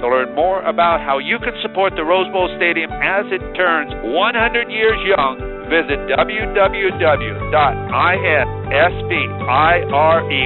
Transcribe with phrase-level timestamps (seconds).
[0.00, 3.90] To learn more about how you can support the Rose Bowl Stadium as it turns
[4.04, 5.38] 100 years young,
[5.72, 8.44] visit www.inspire,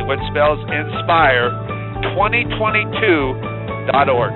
[0.07, 1.51] which spells inspire,
[2.15, 4.33] 2022.org.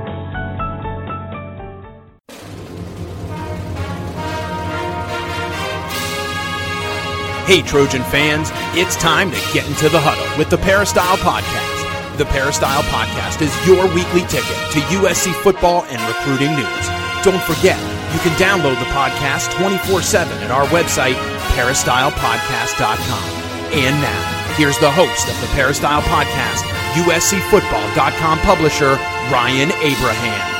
[7.46, 11.73] Hey, Trojan fans, it's time to get into the huddle with the Peristyle Podcast.
[12.16, 16.86] The Peristyle Podcast is your weekly ticket to USC football and recruiting news.
[17.26, 17.74] Don't forget,
[18.14, 21.18] you can download the podcast 24 7 at our website,
[21.58, 23.28] peristylepodcast.com.
[23.74, 26.62] And now, here's the host of the Peristyle Podcast,
[27.02, 28.94] USCFootball.com publisher,
[29.34, 30.50] Ryan Abraham.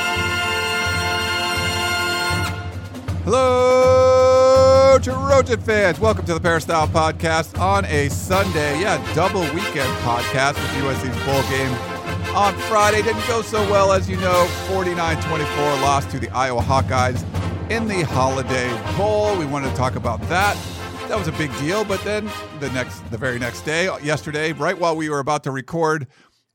[3.23, 4.04] Hello,
[4.99, 5.99] Trojan fans.
[5.99, 8.79] Welcome to the Peristyle Podcast on a Sunday.
[8.79, 11.71] Yeah, double weekend podcast with USC's bowl game
[12.35, 13.01] on Friday.
[13.01, 14.45] Didn't go so well, as you know.
[14.69, 17.23] 49 24 lost to the Iowa Hawkeyes
[17.69, 19.37] in the Holiday Bowl.
[19.37, 20.57] We wanted to talk about that.
[21.09, 21.83] That was a big deal.
[21.83, 22.29] But then
[22.59, 26.07] the next, the very next day, yesterday, right while we were about to record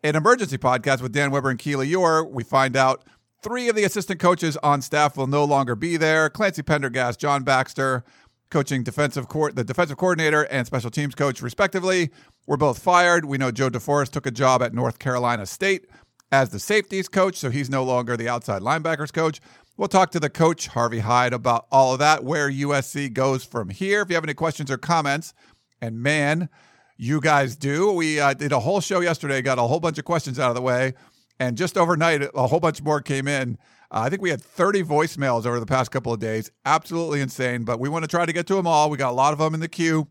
[0.02, 3.04] an emergency podcast with Dan Weber and Keely Eure, we find out
[3.42, 6.28] Three of the assistant coaches on staff will no longer be there.
[6.28, 8.04] Clancy Pendergast, John Baxter,
[8.50, 12.10] coaching defensive court, the defensive coordinator and special teams coach, respectively,
[12.46, 13.24] were both fired.
[13.24, 15.86] We know Joe DeForest took a job at North Carolina State
[16.32, 19.40] as the safeties coach, so he's no longer the outside linebackers coach.
[19.76, 23.70] We'll talk to the coach, Harvey Hyde, about all of that, where USC goes from
[23.70, 24.02] here.
[24.02, 25.32] If you have any questions or comments,
[25.80, 26.48] and man,
[26.96, 27.90] you guys do.
[27.92, 30.54] We uh, did a whole show yesterday, got a whole bunch of questions out of
[30.54, 30.92] the way.
[31.38, 33.56] And just overnight, a whole bunch more came in.
[33.90, 36.50] Uh, I think we had 30 voicemails over the past couple of days.
[36.64, 38.90] Absolutely insane, but we want to try to get to them all.
[38.90, 40.08] We got a lot of them in the queue,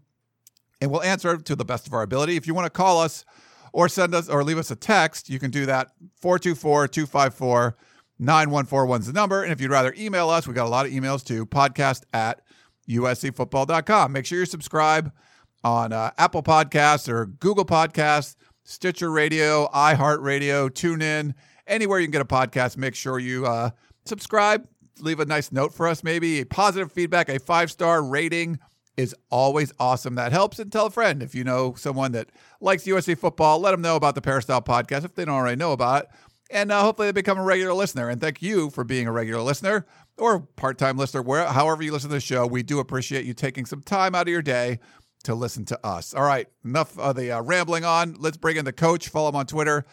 [0.81, 2.35] and we'll answer to the best of our ability.
[2.35, 3.23] If you want to call us
[3.71, 5.91] or send us or leave us a text, you can do that
[6.21, 7.77] 424 254
[8.21, 9.43] 9141 is the number.
[9.43, 12.41] And if you'd rather email us, we got a lot of emails too podcast at
[12.89, 14.11] uscfootball.com.
[14.11, 15.11] Make sure you subscribe
[15.63, 21.33] on uh, Apple Podcasts or Google Podcasts Stitcher Radio, iHeartRadio, TuneIn,
[21.69, 22.75] anywhere you can get a podcast.
[22.75, 23.69] Make sure you uh,
[24.05, 24.67] subscribe,
[24.99, 28.59] leave a nice note for us, maybe a positive feedback, a five star rating
[28.97, 30.15] is always awesome.
[30.15, 30.59] That helps.
[30.59, 33.95] And tell a friend if you know someone that likes USC football, let them know
[33.95, 36.09] about the Peristyle podcast if they don't already know about it.
[36.51, 38.09] And uh, hopefully they become a regular listener.
[38.09, 39.85] And thank you for being a regular listener
[40.17, 42.45] or part time listener, where, however you listen to the show.
[42.45, 44.79] We do appreciate you taking some time out of your day
[45.23, 46.13] to listen to us.
[46.13, 48.15] All right, enough of the uh, rambling on.
[48.19, 49.09] Let's bring in the coach.
[49.09, 49.85] Follow him on Twitter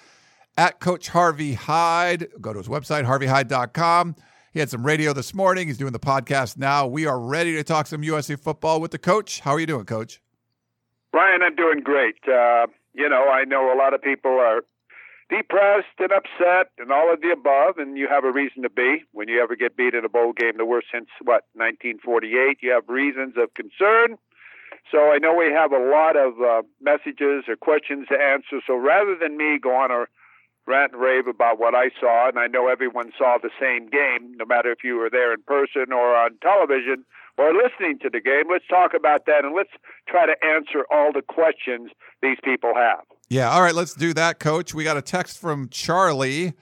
[0.57, 2.29] at Coach Harvey Hyde.
[2.41, 4.17] Go to his website, harveyhyde.com.
[4.53, 5.69] He had some radio this morning.
[5.69, 6.87] He's doing the podcast now.
[6.87, 9.41] We are ready to talk some USC football with the coach.
[9.41, 10.21] How are you doing, Coach?
[11.13, 12.17] Ryan, I'm doing great.
[12.27, 14.63] Uh, you know, I know a lot of people are
[15.29, 19.05] depressed and upset and all of the above, and you have a reason to be.
[19.13, 22.73] When you ever get beat in a bowl game, the worst since, what, 1948, you
[22.73, 24.17] have reasons of concern
[24.91, 28.63] so I know we have a lot of uh, messages or questions to answer.
[28.67, 30.07] So rather than me go on a
[30.67, 34.37] rant and rave about what I saw, and I know everyone saw the same game,
[34.37, 37.05] no matter if you were there in person or on television
[37.39, 39.71] or listening to the game, let's talk about that and let's
[40.09, 41.91] try to answer all the questions
[42.23, 43.05] these people have.
[43.29, 44.75] Yeah, all right, let's do that, Coach.
[44.75, 46.55] We got a text from Charlie.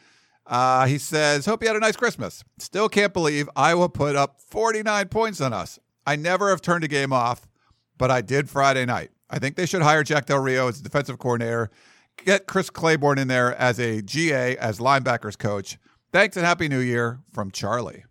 [0.47, 2.45] Uh, he says, Hope you had a nice Christmas.
[2.59, 5.79] Still can't believe Iowa put up 49 points on us.
[6.07, 7.47] I never have turned a game off
[7.99, 9.11] but I did Friday night.
[9.31, 11.71] I think they should hire Jack Del Rio as defensive coordinator,
[12.25, 15.79] get Chris Claiborne in there as a GA, as linebackers coach.
[16.13, 18.05] Thanks and Happy New Year from Charlie.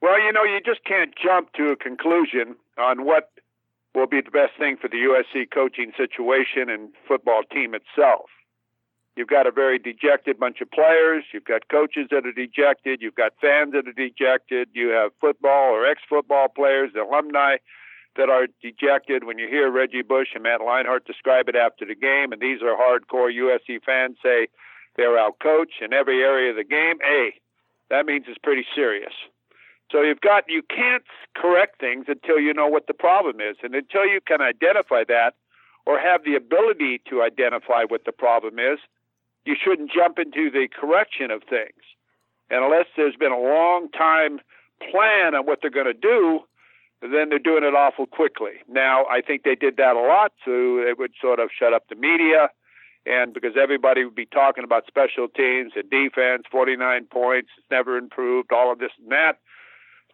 [0.00, 3.30] Well, you know, you just can't jump to a conclusion on what
[3.94, 8.30] will be the best thing for the USC coaching situation and football team itself.
[9.16, 11.24] You've got a very dejected bunch of players.
[11.34, 13.02] You've got coaches that are dejected.
[13.02, 14.68] You've got fans that are dejected.
[14.72, 17.56] You have football or ex football players, alumni
[18.16, 21.94] that are dejected when you hear Reggie Bush and Matt Leinart describe it after the
[21.94, 24.48] game, and these are hardcore USC fans say
[24.96, 26.98] they're out coached in every area of the game.
[27.00, 27.34] Hey,
[27.88, 29.12] that means it's pretty serious.
[29.90, 31.04] So you've got you can't
[31.36, 35.34] correct things until you know what the problem is, and until you can identify that
[35.86, 38.78] or have the ability to identify what the problem is,
[39.44, 41.82] you shouldn't jump into the correction of things.
[42.50, 44.40] And unless there's been a long time
[44.80, 46.40] plan on what they're going to do,
[47.02, 48.60] then they're doing it awful quickly.
[48.68, 51.88] Now, I think they did that a lot, so it would sort of shut up
[51.88, 52.50] the media,
[53.06, 57.96] and because everybody would be talking about special teams and defense, 49 points, it's never
[57.96, 59.38] improved, all of this and that.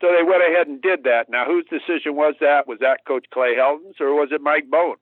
[0.01, 1.27] So they went ahead and did that.
[1.29, 2.69] Now, whose decision was that?
[2.69, 4.97] Was that Coach Clay Helton's or was it Mike Bohn?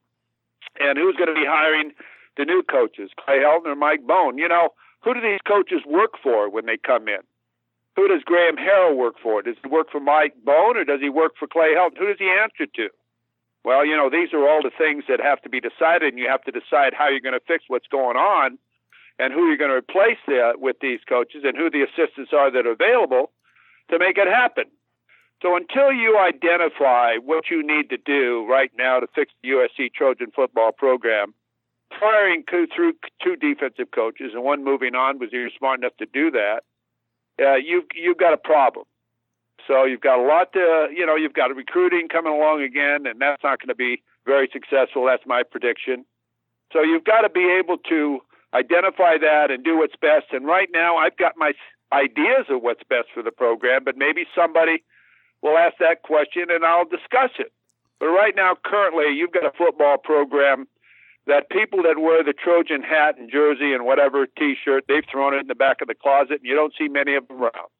[0.78, 1.92] And who's going to be hiring
[2.37, 4.38] the new coaches, Clay Helton or Mike Bohn?
[4.38, 4.70] You know,
[5.02, 7.20] who do these coaches work for when they come in?
[7.96, 9.43] Who does Graham Harrell work for?
[9.43, 11.99] Does he work for Mike Bohn or does he work for Clay Helton?
[11.99, 12.88] Who does he answer to?
[13.64, 16.29] Well, you know, these are all the things that have to be decided, and you
[16.29, 18.58] have to decide how you're going to fix what's going on
[19.19, 22.50] and who you're going to replace the, with these coaches and who the assistants are
[22.50, 23.31] that are available
[23.91, 24.64] to make it happen.
[25.40, 29.93] So until you identify what you need to do right now to fix the USC
[29.94, 31.35] Trojan football program,
[32.00, 32.67] firing through
[33.23, 36.61] two defensive coaches and one moving on was you're smart enough to do that,
[37.40, 38.86] uh, you've you've got a problem.
[39.66, 43.20] So you've got a lot to you know you've got recruiting coming along again, and
[43.20, 45.06] that's not going to be very successful.
[45.06, 46.04] That's my prediction.
[46.72, 48.20] So you've got to be able to
[48.52, 50.26] identify that and do what's best.
[50.32, 51.52] And right now, I've got my
[51.92, 54.82] ideas of what's best for the program, but maybe somebody
[55.42, 57.52] we'll ask that question and I'll discuss it.
[58.00, 60.66] But right now, currently, you've got a football program
[61.26, 65.41] that people that wear the Trojan hat and jersey and whatever T-shirt, they've thrown it
[65.41, 67.71] in the back of the closet, and you don't see many of them around.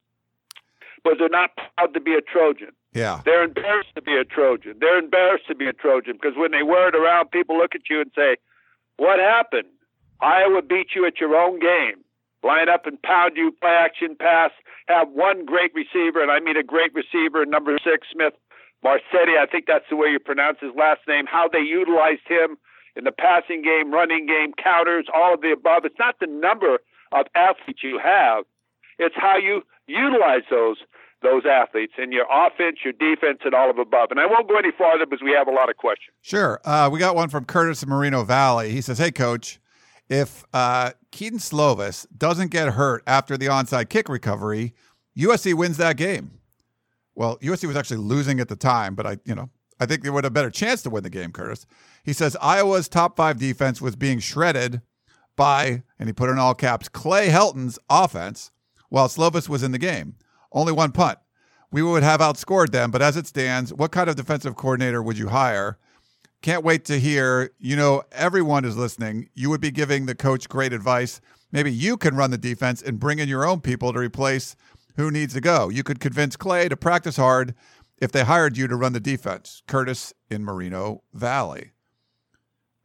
[1.03, 2.73] But they're not proud to be a Trojan.
[2.95, 3.21] Yeah.
[3.25, 4.77] They're embarrassed to be a Trojan.
[4.81, 7.83] They're embarrassed to be a Trojan because when they wear it around, people look at
[7.91, 8.37] you and say,
[8.97, 9.69] "What happened?
[10.21, 12.05] Iowa beat you at your own game
[12.45, 14.53] line up and pound you, play action pass,
[14.87, 18.35] have one great receiver, and I mean a great receiver, number six, Smith
[18.85, 19.41] Marsette.
[19.41, 21.25] I think that's the way you pronounce his last name.
[21.27, 22.59] How they utilized him
[22.97, 25.85] in the passing game, running game, counters, all of the above.
[25.85, 26.79] It's not the number
[27.13, 28.45] of athletes you have,
[28.99, 30.79] it's how you utilize those
[31.23, 34.11] those athletes in your offense, your defense, and all of above.
[34.11, 36.15] And I won't go any farther because we have a lot of questions.
[36.21, 36.61] Sure.
[36.67, 38.73] Uh, we got one from Curtis in Moreno Valley.
[38.73, 39.59] He says, Hey, coach,
[40.09, 44.75] if uh, Kedon Slovis doesn't get hurt after the onside kick recovery,
[45.19, 46.41] USC wins that game.
[47.15, 49.49] Well, USC was actually losing at the time, but I, you know,
[49.81, 51.67] I think they would have a better chance to win the game, Curtis.
[52.05, 54.83] He says Iowa's top five defense was being shredded
[55.37, 58.51] by, and he put in all caps, Clay Helton's offense
[58.89, 60.15] while Slovis was in the game.
[60.53, 61.19] Only one punt.
[61.73, 65.19] We would have outscored them, but as it stands, what kind of defensive coordinator would
[65.19, 65.79] you hire?
[66.41, 67.51] Can't wait to hear.
[67.59, 69.29] You know, everyone is listening.
[69.35, 71.21] You would be giving the coach great advice.
[71.51, 74.55] Maybe you can run the defense and bring in your own people to replace
[74.97, 75.69] who needs to go.
[75.69, 77.55] You could convince Clay to practice hard
[77.99, 79.63] if they hired you to run the defense.
[79.67, 81.73] Curtis in Moreno Valley.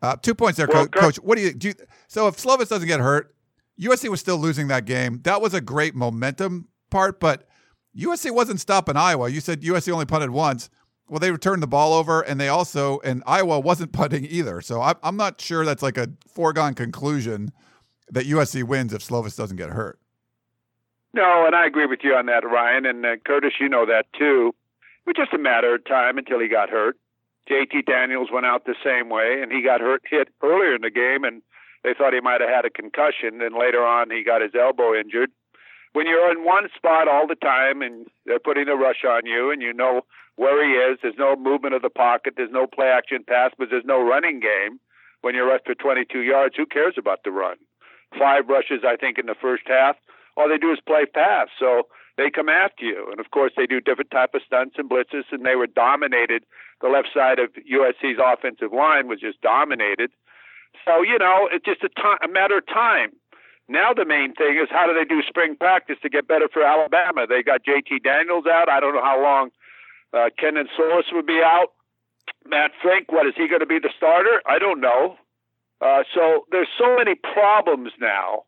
[0.02, 1.18] Uh, two points there, well, coach.
[1.18, 1.70] What do you do?
[1.70, 1.74] You,
[2.08, 3.36] so if Slovis doesn't get hurt,
[3.80, 5.22] USC was still losing that game.
[5.24, 7.48] That was a great momentum part, but
[7.98, 9.30] USC wasn't stopping Iowa.
[9.30, 10.70] You said USC only punted once.
[11.10, 14.62] Well, they returned the ball over, and they also and Iowa wasn't punting either.
[14.62, 17.52] So I, I'm not sure that's like a foregone conclusion
[18.12, 20.00] that USC wins if Slovis doesn't get hurt.
[21.14, 23.54] No, and I agree with you on that, Ryan and uh, Curtis.
[23.60, 24.54] You know that too.
[25.10, 26.96] Was just a matter of time until he got hurt.
[27.50, 30.92] JT Daniels went out the same way, and he got hurt hit earlier in the
[30.92, 31.42] game, and
[31.84, 33.40] they thought he might have had a concussion.
[33.40, 35.32] Then later on, he got his elbow injured.
[35.94, 39.50] When you're in one spot all the time, and they're putting a rush on you,
[39.50, 40.02] and you know
[40.36, 41.00] where he is.
[41.02, 42.36] There's no movement of the pocket.
[42.38, 44.80] There's no play action pass, but there's no running game.
[45.22, 47.58] When you're rushed for 22 yards, who cares about the run?
[48.14, 49.96] Five rushes, I think, in the first half.
[50.38, 51.48] All they do is play pass.
[51.58, 51.90] So
[52.20, 53.08] they come after you.
[53.10, 56.44] And of course, they do different type of stunts and blitzes, and they were dominated.
[56.82, 60.12] The left side of USC's offensive line was just dominated.
[60.86, 63.12] So you know, it's just a, matter of time.
[63.68, 66.64] Now the main thing is how do they do spring practice to get better for
[66.64, 67.26] Alabama?
[67.28, 68.70] They got JT Daniels out.
[68.70, 69.50] I don't know how long
[70.14, 71.74] uh, Kendon Slovis would be out.
[72.46, 74.42] Matt Fink, what is he going to be the starter?
[74.48, 75.18] I don't know.
[75.82, 78.44] Uh, so there's so many problems now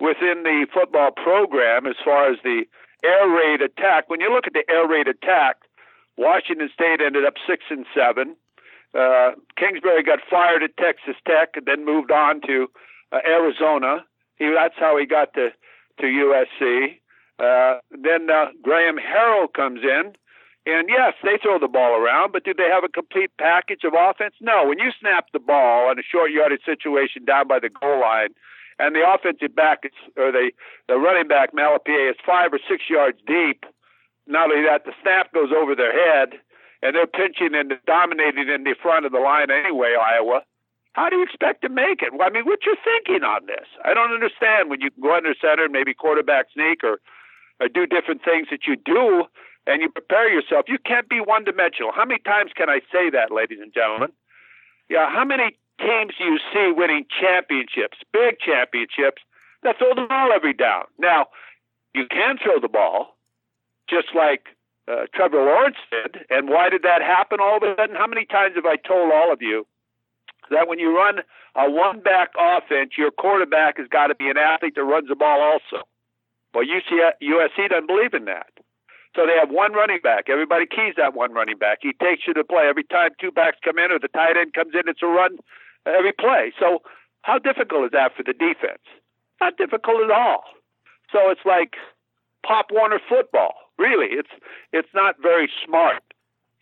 [0.00, 2.64] within the football program as far as the
[3.04, 4.08] air raid attack.
[4.08, 5.56] When you look at the air raid attack,
[6.16, 8.36] Washington State ended up six and seven.
[8.94, 12.68] Uh, Kingsbury got fired at Texas Tech and then moved on to
[13.12, 14.04] uh, Arizona.
[14.36, 15.50] He, that's how he got to
[16.00, 16.98] to USC.
[17.38, 20.14] Uh, then uh, Graham Harrell comes in
[20.66, 23.94] and yes, they throw the ball around, but do they have a complete package of
[23.94, 24.34] offense?
[24.40, 24.66] No.
[24.66, 28.34] When you snap the ball on a short yardage situation down by the goal line,
[28.78, 30.50] and the offensive back is, or the
[30.88, 33.64] the running back Malepeai is five or six yards deep.
[34.26, 36.38] Not only that, the snap goes over their head,
[36.82, 39.94] and they're pinching and dominating in the front of the line anyway.
[39.94, 40.42] Iowa.
[40.92, 42.16] How do you expect to make it?
[42.16, 43.68] Well, I mean, what you're thinking on this?
[43.84, 47.00] I don't understand when you go under center, maybe quarterback sneak or,
[47.60, 49.28] or do different things that you do
[49.66, 50.64] and you prepare yourself.
[50.68, 51.92] You can't be one dimensional.
[51.94, 54.08] How many times can I say that, ladies and gentlemen?
[54.88, 59.22] Yeah, how many teams you see winning championships, big championships,
[59.62, 60.84] that throw the ball every down?
[60.98, 61.26] Now,
[61.94, 63.16] you can throw the ball,
[63.88, 64.56] just like
[64.88, 66.24] uh, Trevor Lawrence did.
[66.30, 67.96] And why did that happen all of a sudden?
[67.96, 69.66] How many times have I told all of you
[70.50, 71.20] that when you run
[71.56, 75.16] a one back offense, your quarterback has got to be an athlete that runs the
[75.16, 75.86] ball also?
[76.54, 76.88] Well, UC,
[77.22, 78.48] USC doesn't believe in that.
[79.16, 80.28] So they have one running back.
[80.28, 81.78] Everybody keys that one running back.
[81.80, 84.52] He takes you to play every time two backs come in or the tight end
[84.52, 84.88] comes in.
[84.88, 85.38] It's a run
[85.90, 86.52] every play.
[86.58, 86.82] So
[87.22, 88.82] how difficult is that for the defense?
[89.40, 90.44] Not difficult at all.
[91.12, 91.74] So it's like
[92.44, 93.54] Pop Warner football.
[93.78, 94.30] Really, it's
[94.72, 96.02] it's not very smart.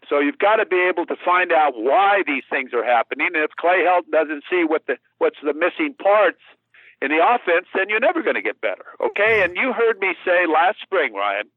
[0.09, 3.29] So you've got to be able to find out why these things are happening.
[3.35, 6.43] And if Clay Helton doesn't see what the what's the missing parts
[7.01, 8.85] in the offense, then you're never going to get better.
[9.05, 9.43] Okay?
[9.45, 11.49] And you heard me say last spring, Ryan,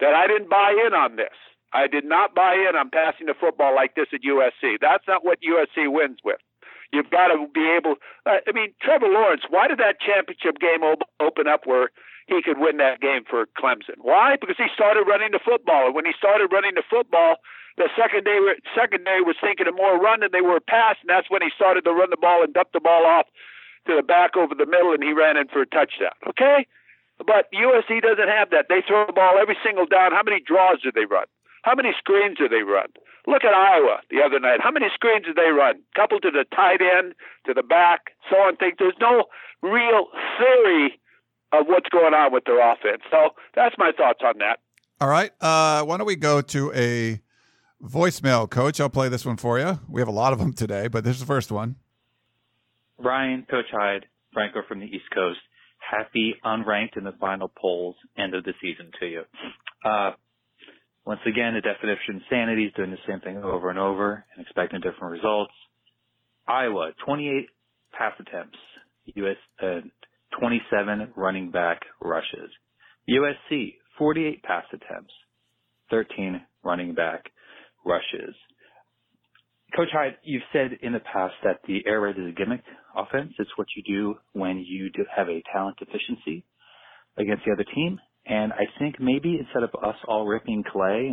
[0.00, 1.34] that I didn't buy in on this.
[1.72, 4.76] I did not buy in on passing the football like this at USC.
[4.80, 6.40] That's not what USC wins with.
[6.92, 7.96] You've got to be able.
[8.28, 9.42] Uh, I mean, Trevor Lawrence.
[9.48, 11.88] Why did that championship game op- open up where
[12.28, 13.96] he could win that game for Clemson?
[13.98, 14.36] Why?
[14.36, 17.40] Because he started running the football, and when he started running the football,
[17.80, 18.36] the second day
[18.76, 21.88] secondary was thinking of more run than they were pass, and that's when he started
[21.88, 23.26] to run the ball and dump the ball off
[23.88, 26.12] to the back over the middle, and he ran in for a touchdown.
[26.28, 26.68] Okay,
[27.18, 28.68] but USC doesn't have that.
[28.68, 30.12] They throw the ball every single down.
[30.12, 31.24] How many draws do they run?
[31.62, 32.92] How many screens do they run?
[33.26, 34.60] Look at Iowa the other night.
[34.60, 35.82] How many screens did they run?
[35.94, 37.14] Couple to the tight end,
[37.46, 38.56] to the back, so on.
[38.56, 38.74] Things.
[38.78, 39.24] There's no
[39.62, 41.00] real theory
[41.52, 43.02] of what's going on with their offense.
[43.10, 44.58] So that's my thoughts on that.
[45.00, 45.30] All right.
[45.40, 47.20] Uh, why don't we go to a
[47.82, 48.80] voicemail, Coach?
[48.80, 49.78] I'll play this one for you.
[49.88, 51.76] We have a lot of them today, but this is the first one.
[52.98, 55.40] Ryan, Coach Hyde, Franco from the East Coast.
[55.78, 59.22] Happy unranked in the final polls end of the season to you.
[59.84, 60.12] Uh,
[61.04, 64.44] once again, the definition of insanity is doing the same thing over and over and
[64.44, 65.52] expecting different results.
[66.46, 67.48] Iowa, 28
[67.92, 68.58] pass attempts.
[69.16, 69.80] US, uh,
[70.38, 72.50] 27 running back rushes.
[73.08, 75.12] USC, 48 pass attempts.
[75.90, 77.24] 13 running back
[77.84, 78.34] rushes.
[79.76, 82.62] Coach Hyde, you've said in the past that the air raid is a gimmick
[82.94, 83.32] offense.
[83.38, 86.44] It's what you do when you do have a talent deficiency
[87.16, 87.98] against the other team.
[88.26, 91.12] And I think maybe instead of us all ripping Clay,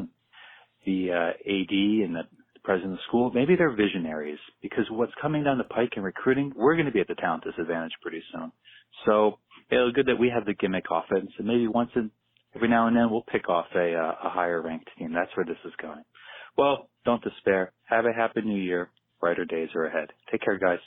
[0.86, 2.24] the uh, AD and the
[2.64, 6.54] president of the school, maybe they're visionaries because what's coming down the pike in recruiting,
[6.56, 8.52] we're going to be at the talent disadvantage pretty soon.
[9.06, 9.40] So
[9.70, 12.12] it's good that we have the gimmick offense, and maybe once in
[12.56, 15.14] every now and then we'll pick off a, uh, a higher ranked team.
[15.14, 16.04] That's where this is going.
[16.58, 17.72] Well, don't despair.
[17.86, 18.90] Have a happy new year.
[19.20, 20.10] Brighter days are ahead.
[20.32, 20.80] Take care, guys.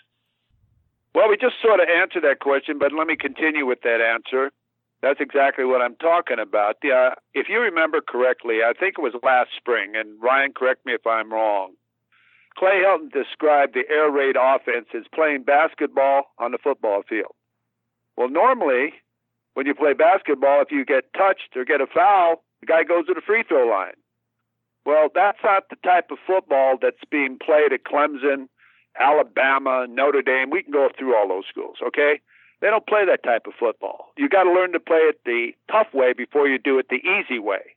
[1.15, 4.51] Well, we just sort of answered that question, but let me continue with that answer.
[5.03, 6.81] That's exactly what I'm talking about.
[6.81, 10.87] The, Uh, if you remember correctly, I think it was last spring, and Ryan, correct
[10.87, 11.75] me if I'm wrong.
[12.57, 17.35] Clay Helton described the air raid offense as playing basketball on the football field.
[18.17, 18.95] Well, normally,
[19.55, 23.07] when you play basketball, if you get touched or get a foul, the guy goes
[23.07, 23.95] to the free throw line.
[24.85, 28.49] Well, that's not the type of football that's being played at Clemson,
[28.99, 30.51] Alabama, Notre Dame.
[30.51, 32.21] We can go through all those schools, okay?
[32.63, 34.15] They don't play that type of football.
[34.17, 37.03] You got to learn to play it the tough way before you do it the
[37.03, 37.75] easy way.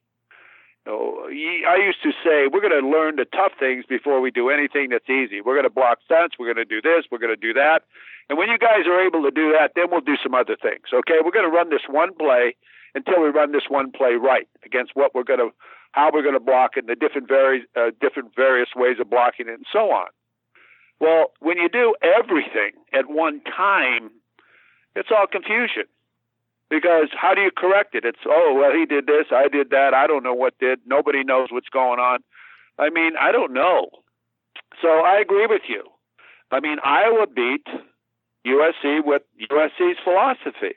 [0.85, 1.25] You know,
[1.67, 4.89] I used to say we're going to learn the tough things before we do anything
[4.93, 5.41] that's easy.
[5.41, 6.37] We're going to block stunts.
[6.37, 7.09] We're going to do this.
[7.09, 7.81] We're going to do that.
[8.29, 10.93] And when you guys are able to do that, then we'll do some other things.
[10.93, 12.53] Okay, we're going to run this one play
[12.93, 15.49] until we run this one play right against what we're going to,
[15.93, 19.49] how we're going to block and the different various uh, different various ways of blocking
[19.49, 20.13] it, and so on.
[21.01, 24.11] Well, when you do everything at one time,
[24.95, 25.83] it's all confusion.
[26.69, 28.05] Because how do you correct it?
[28.05, 31.23] It's, oh, well, he did this, I did that, I don't know what did, nobody
[31.23, 32.19] knows what's going on.
[32.79, 33.89] I mean, I don't know.
[34.81, 35.83] So I agree with you.
[36.51, 37.67] I mean, Iowa beat
[38.45, 39.21] USC with
[39.51, 40.75] USC's philosophy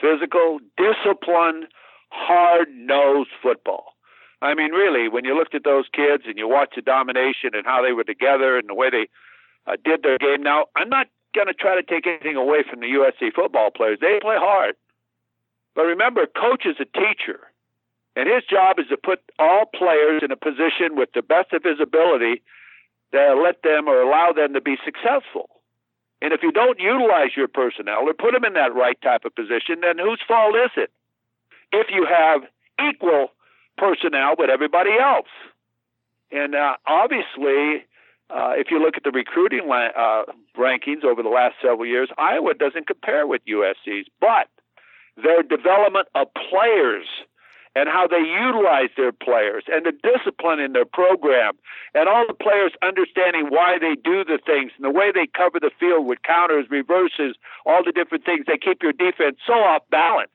[0.00, 1.66] physical, disciplined,
[2.10, 3.94] hard nosed football.
[4.42, 7.64] I mean, really, when you looked at those kids and you watched the domination and
[7.64, 9.08] how they were together and the way they
[9.66, 10.42] uh, did their game.
[10.42, 13.98] Now, I'm not going to try to take anything away from the USC football players.
[14.00, 14.74] They play hard.
[15.76, 17.52] But remember, coach is a teacher,
[18.16, 21.62] and his job is to put all players in a position with the best of
[21.62, 22.40] his ability
[23.12, 25.50] to let them or allow them to be successful.
[26.22, 29.34] And if you don't utilize your personnel or put them in that right type of
[29.34, 30.90] position, then whose fault is it?
[31.72, 32.40] If you have
[32.80, 33.28] equal
[33.76, 35.28] personnel with everybody else.
[36.32, 37.84] And uh, obviously,
[38.30, 40.22] uh, if you look at the recruiting uh,
[40.58, 44.48] rankings over the last several years, Iowa doesn't compare with USC's, but
[45.16, 47.06] their development of players
[47.76, 51.52] and how they utilize their players and the discipline in their program
[51.94, 55.60] and all the players understanding why they do the things and the way they cover
[55.60, 58.46] the field with counters, reverses, all the different things.
[58.46, 60.32] They keep your defense so off balance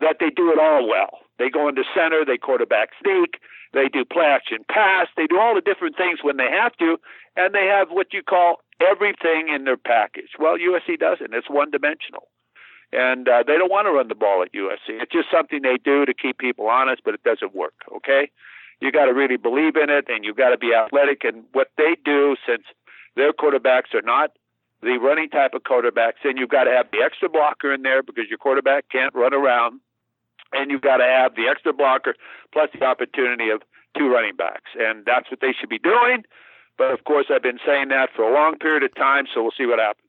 [0.00, 1.23] that they do it all well.
[1.38, 3.40] They go into center, they quarterback sneak,
[3.72, 6.96] they do play action pass, they do all the different things when they have to,
[7.36, 10.30] and they have what you call everything in their package.
[10.38, 11.34] Well, USC doesn't.
[11.34, 12.28] It's one dimensional
[12.94, 15.02] and uh, they don't want to run the ball at USC.
[15.02, 17.74] It's just something they do to keep people honest, but it doesn't work.
[17.96, 18.30] Okay,
[18.80, 21.24] you got to really believe in it, and you got to be athletic.
[21.24, 22.62] And what they do, since
[23.16, 24.30] their quarterbacks are not
[24.80, 28.02] the running type of quarterbacks, then you've got to have the extra blocker in there
[28.02, 29.80] because your quarterback can't run around,
[30.52, 32.14] and you've got to have the extra blocker
[32.52, 33.62] plus the opportunity of
[33.96, 36.24] two running backs, and that's what they should be doing.
[36.76, 39.52] But of course, I've been saying that for a long period of time, so we'll
[39.56, 40.00] see what happens.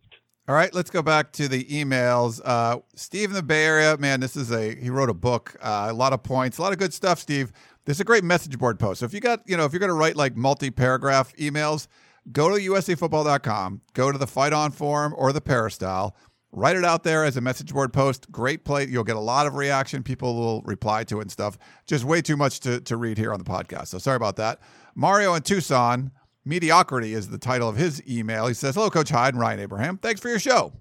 [0.47, 2.39] All right, let's go back to the emails.
[2.45, 5.87] Uh, Steve in the Bay Area, man, this is a he wrote a book, uh,
[5.89, 7.19] a lot of points, a lot of good stuff.
[7.19, 7.51] Steve,
[7.85, 8.99] this is a great message board post.
[8.99, 11.87] So if you got, you know, if you're going to write like multi-paragraph emails,
[12.31, 16.15] go to uscfootball.com, go to the Fight On forum or the Peristyle,
[16.55, 18.31] write it out there as a message board post.
[18.31, 18.87] Great play.
[18.87, 20.01] You'll get a lot of reaction.
[20.01, 21.57] People will reply to it and stuff.
[21.85, 23.87] Just way too much to, to read here on the podcast.
[23.87, 24.59] So sorry about that.
[24.95, 26.11] Mario in Tucson
[26.45, 28.47] Mediocrity is the title of his email.
[28.47, 29.97] He says, Hello, Coach Hyde and Ryan Abraham.
[29.97, 30.73] Thanks for your show.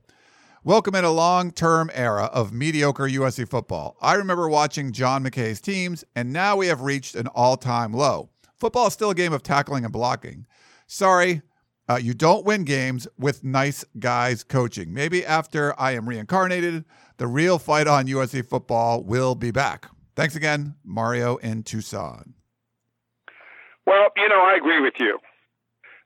[0.62, 3.96] Welcome in a long term era of mediocre USC football.
[4.00, 8.30] I remember watching John McKay's teams, and now we have reached an all time low.
[8.58, 10.46] Football is still a game of tackling and blocking.
[10.86, 11.42] Sorry,
[11.88, 14.92] uh, you don't win games with nice guys coaching.
[14.94, 16.84] Maybe after I am reincarnated,
[17.18, 19.86] the real fight on USC football will be back.
[20.16, 22.34] Thanks again, Mario in Tucson.
[23.86, 25.18] Well, you know, I agree with you.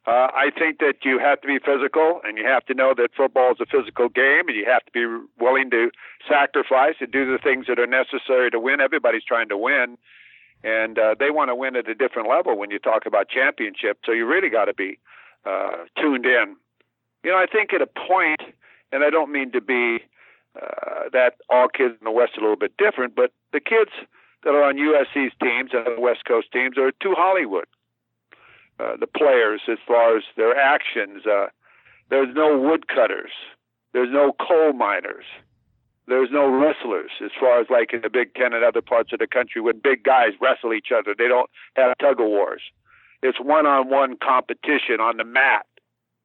[0.06, 3.10] Uh, I think that you have to be physical, and you have to know that
[3.14, 5.04] football is a physical game, and you have to be
[5.38, 5.90] willing to
[6.26, 8.80] sacrifice and do the things that are necessary to win.
[8.80, 9.98] Everybody's trying to win,
[10.64, 13.98] and uh, they want to win at a different level when you talk about championship.
[14.06, 14.98] So you really got to be
[15.44, 16.56] uh, tuned in.
[17.24, 18.40] You know, I think at a point,
[18.92, 19.98] and I don't mean to be
[20.56, 23.90] uh, that all kids in the West are a little bit different, but the kids
[24.44, 27.66] that are on USC's teams and the West Coast teams are too Hollywood.
[28.80, 31.26] Uh, the players as far as their actions.
[31.26, 31.46] Uh,
[32.10, 33.32] there's no woodcutters.
[33.92, 35.24] There's no coal miners.
[36.06, 39.18] There's no wrestlers as far as like in the Big Ten and other parts of
[39.18, 41.14] the country when big guys wrestle each other.
[41.16, 42.62] They don't have tug of wars.
[43.22, 45.66] It's one on one competition on the mat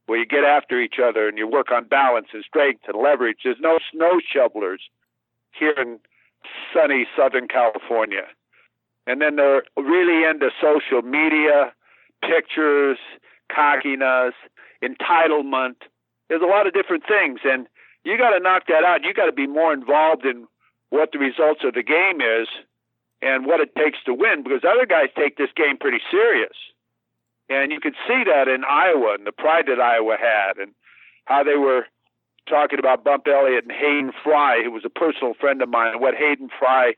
[0.05, 3.39] where you get after each other and you work on balance and strength and leverage.
[3.43, 4.81] There's no snow shovelers
[5.57, 5.99] here in
[6.73, 8.27] sunny Southern California.
[9.07, 11.73] And then they're really into social media
[12.21, 12.97] pictures,
[13.53, 14.33] cockiness,
[14.83, 15.75] entitlement.
[16.29, 17.67] There's a lot of different things, and
[18.03, 19.03] you got to knock that out.
[19.03, 20.47] You got to be more involved in
[20.89, 22.47] what the results of the game is
[23.21, 26.55] and what it takes to win, because other guys take this game pretty serious,
[27.49, 30.73] and you could see that in Iowa and the pride that Iowa had, and
[31.25, 31.85] how they were
[32.47, 36.01] talking about Bump Elliott and Hayden Fry, who was a personal friend of mine, and
[36.01, 36.93] what Hayden Fry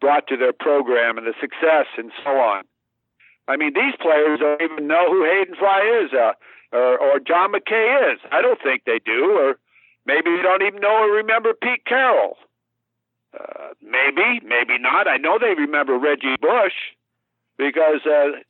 [0.00, 2.64] brought to their program and the success and so on.
[3.48, 6.32] I mean, these players don't even know who Hayden Fry is uh,
[6.72, 8.20] or, or John McKay is.
[8.30, 9.58] I don't think they do, or
[10.06, 12.36] maybe they don't even know or remember Pete Carroll.
[13.32, 15.08] Uh, maybe, maybe not.
[15.08, 16.76] I know they remember Reggie Bush
[17.56, 18.40] because uh,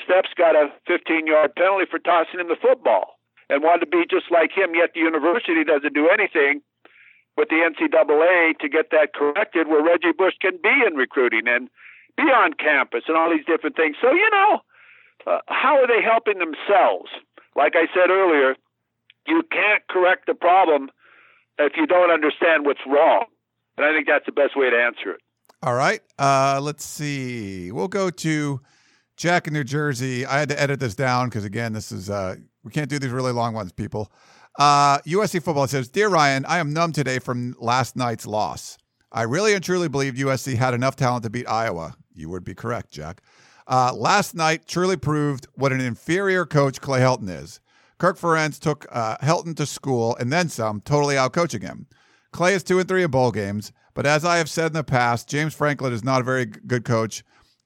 [0.00, 3.18] Steps got a 15 yard penalty for tossing him the football
[3.50, 6.62] and wanted to be just like him, yet the university doesn't do anything
[7.36, 11.46] with the NCAA to get that corrected where Reggie Bush can be in recruiting.
[11.46, 11.68] And
[12.16, 13.96] be on campus and all these different things.
[14.00, 14.60] So, you know,
[15.26, 17.10] uh, how are they helping themselves?
[17.56, 18.56] Like I said earlier,
[19.26, 20.90] you can't correct the problem
[21.58, 23.26] if you don't understand what's wrong.
[23.76, 25.20] And I think that's the best way to answer it.
[25.62, 26.00] All right.
[26.18, 27.70] Uh, let's see.
[27.70, 28.60] We'll go to
[29.16, 30.26] Jack in New Jersey.
[30.26, 33.10] I had to edit this down because, again, this is, uh, we can't do these
[33.10, 34.10] really long ones, people.
[34.58, 38.78] Uh, USC football says, Dear Ryan, I am numb today from last night's loss.
[39.10, 41.96] I really and truly believe USC had enough talent to beat Iowa.
[42.14, 43.22] You would be correct, Jack.
[43.66, 47.60] Uh, last night truly proved what an inferior coach Clay Helton is.
[47.98, 51.86] Kirk Ferentz took uh, Helton to school and then some, totally outcoaching him.
[52.32, 54.82] Clay is two and three in bowl games, but as I have said in the
[54.82, 57.22] past, James Franklin is not a very good coach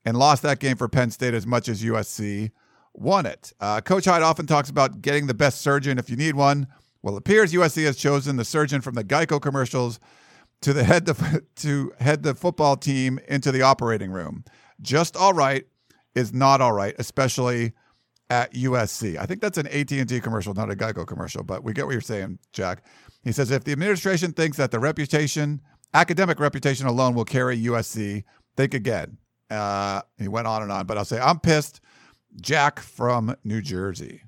[0.07, 2.53] and lost that game for Penn State as much as USC
[2.95, 3.53] won it.
[3.61, 6.69] Uh, coach Hyde often talks about getting the best surgeon if you need one.
[7.03, 10.01] Well, it appears USC has chosen the surgeon from the Geico commercials
[10.63, 14.45] to the head the, to head the football team into the operating room.
[14.81, 15.67] Just all right
[16.15, 17.73] is not all right, especially
[18.31, 19.19] at USC.
[19.19, 22.01] I think that's an AT&T commercial, not a Geico commercial, but we get what you're
[22.01, 22.85] saying, Jack.
[23.25, 25.61] He says if the administration thinks that the reputation,
[25.95, 28.25] academic reputation alone will carry USC,
[28.57, 29.19] think again.
[29.51, 31.81] Uh, he went on and on, but I'll say I'm pissed.
[32.41, 34.23] Jack from New Jersey.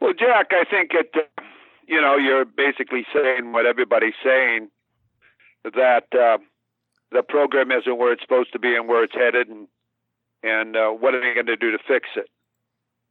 [0.00, 1.10] Well, Jack, I think it.
[1.14, 1.42] Uh,
[1.86, 4.68] you know, you're basically saying what everybody's saying
[5.64, 6.38] that uh,
[7.10, 9.68] the program isn't where it's supposed to be and where it's headed, and
[10.42, 12.28] and uh, what are they going to do to fix it?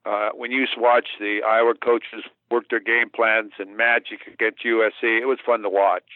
[0.05, 5.21] Uh, when you watch the Iowa coaches work their game plans and magic against USC,
[5.21, 6.09] it was fun to watch.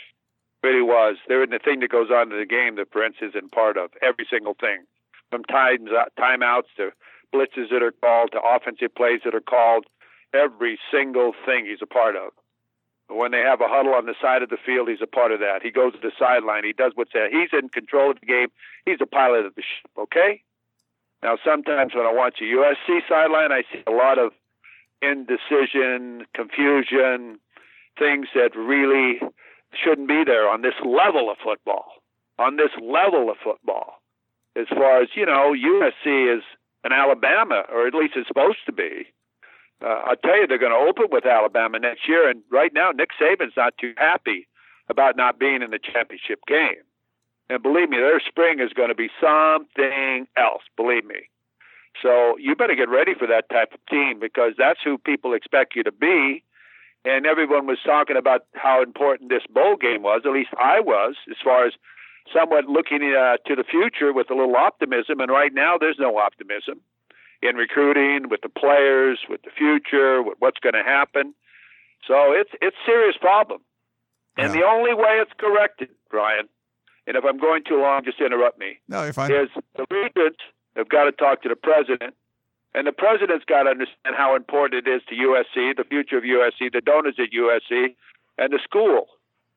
[0.66, 1.18] Really was.
[1.28, 3.92] There the thing that goes on in the game that Ferentz isn't part of.
[4.02, 4.82] Every single thing,
[5.30, 6.90] from times uh, timeouts to
[7.32, 9.86] blitzes that are called to offensive plays that are called.
[10.34, 12.34] Every single thing he's a part of.
[13.10, 15.40] When they have a huddle on the side of the field, he's a part of
[15.40, 15.62] that.
[15.62, 16.64] He goes to the sideline.
[16.64, 17.30] He does what's there.
[17.30, 18.48] He's in control of the game.
[18.88, 19.92] He's a pilot of the ship.
[19.96, 20.42] Okay.
[21.22, 24.32] Now, sometimes when I watch a USC sideline, I see a lot of
[25.04, 27.38] indecision, confusion,
[28.00, 29.22] things that really
[29.82, 31.86] shouldn't be there on this level of football.
[32.38, 34.02] On this level of football,
[34.56, 36.44] as far as you know, USC is
[36.84, 39.08] an Alabama, or at least it's supposed to be.
[39.82, 42.92] Uh, I'll tell you, they're going to open with Alabama next year, and right now
[42.92, 44.48] Nick Saban's not too happy
[44.90, 46.84] about not being in the championship game.
[47.50, 50.64] And believe me, their spring is going to be something else.
[50.78, 51.30] Believe me.
[52.02, 55.76] So you better get ready for that type of team because that's who people expect
[55.76, 56.44] you to be.
[57.06, 60.22] And everyone was talking about how important this bowl game was.
[60.26, 61.74] At least I was, as far as
[62.34, 65.20] somewhat looking uh, to the future with a little optimism.
[65.20, 66.82] And right now, there's no optimism
[67.42, 71.36] in recruiting, with the players, with the future, with what's going to happen.
[72.08, 73.62] So it's it's serious problem.
[74.38, 74.62] And yeah.
[74.62, 76.50] the only way it's corrected, Brian,
[77.08, 78.80] and if I'm going too long, just interrupt me.
[78.88, 79.32] No, you're fine.
[79.32, 80.40] Is the regents
[80.76, 82.16] have got to talk to the president,
[82.76, 86.26] and the president's got to understand how important it is to USC, the future of
[86.28, 87.96] USC, the donors at USC,
[88.38, 89.08] and the school,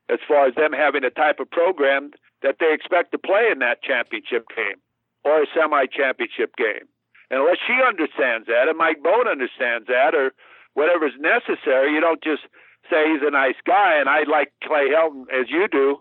[0.07, 3.59] as far as them having a type of program that they expect to play in
[3.59, 4.79] that championship game
[5.25, 6.87] or a semi-championship game.
[7.29, 10.31] And unless she understands that, and Mike Bohn understands that, or
[10.73, 12.47] whatever's necessary, you don't just
[12.89, 15.99] say he's a nice guy and I like Clay Helton as you do.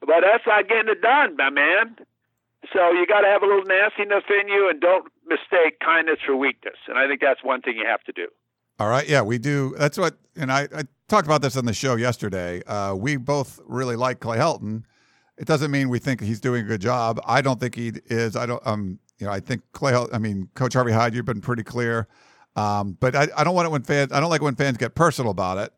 [0.00, 1.96] But that's not getting it done, my man.
[2.72, 6.36] So you got to have a little nastiness in you, and don't mistake kindness for
[6.36, 6.76] weakness.
[6.88, 8.28] And I think that's one thing you have to do.
[8.80, 9.74] All right, yeah, we do.
[9.78, 12.62] That's what, and I, I talked about this on the show yesterday.
[12.64, 14.84] Uh, we both really like Clay Helton.
[15.36, 17.20] It doesn't mean we think he's doing a good job.
[17.26, 18.36] I don't think he is.
[18.36, 18.64] I don't.
[18.66, 19.94] Um, you know, I think Clay.
[20.12, 22.08] I mean, Coach Harvey Hyde, you've been pretty clear.
[22.56, 24.12] Um, but I, I don't want it when fans.
[24.12, 25.72] I don't like when fans get personal about it.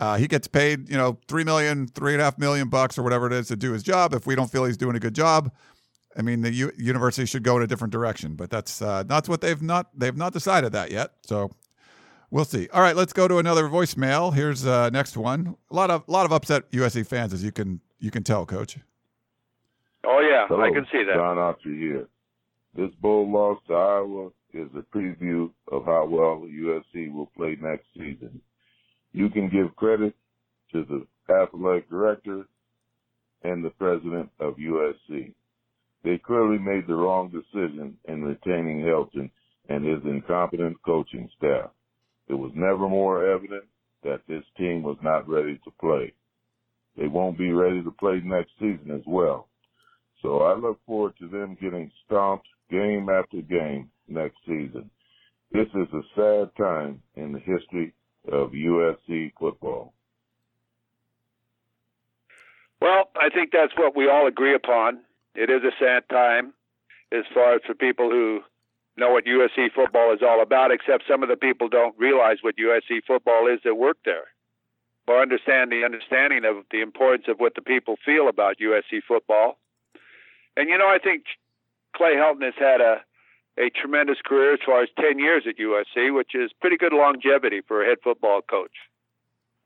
[0.00, 3.02] Uh, he gets paid, you know, three million, three and a half million bucks or
[3.02, 4.12] whatever it is to do his job.
[4.14, 5.52] If we don't feel he's doing a good job,
[6.16, 8.34] I mean, the U- university should go in a different direction.
[8.34, 11.12] But that's uh, that's what they've not they've not decided that yet.
[11.22, 11.50] So
[12.30, 12.68] we'll see.
[12.72, 14.34] All right, let's go to another voicemail.
[14.34, 15.56] Here's uh, next one.
[15.70, 18.46] A lot of a lot of upset USC fans, as you can you can tell,
[18.46, 18.78] Coach.
[20.04, 21.14] Oh yeah, Hello, I can see that.
[21.14, 22.08] John Archer here.
[22.74, 27.86] This bowl loss to Iowa is a preview of how well USC will play next
[27.94, 28.40] season.
[29.12, 30.14] You can give credit
[30.72, 32.46] to the athletic director
[33.42, 35.34] and the president of USC.
[36.04, 39.30] They clearly made the wrong decision in retaining Helton
[39.68, 41.70] and his incompetent coaching staff.
[42.28, 43.64] It was never more evident
[44.02, 46.12] that this team was not ready to play.
[46.96, 49.48] They won't be ready to play next season as well.
[50.22, 54.90] So I look forward to them getting stomped game after game next season.
[55.52, 57.92] This is a sad time in the history
[58.30, 59.92] of USC football.
[62.80, 65.00] Well, I think that's what we all agree upon.
[65.34, 66.52] It is a sad time
[67.12, 68.40] as far as for people who
[68.96, 72.56] know what USC football is all about, except some of the people don't realize what
[72.56, 74.28] USC football is that work there
[75.08, 79.58] or understand the understanding of the importance of what the people feel about USC football.
[80.56, 81.24] And you know, I think
[81.96, 83.02] Clay Helton has had a
[83.58, 87.60] a tremendous career as far as 10 years at USC, which is pretty good longevity
[87.60, 88.72] for a head football coach.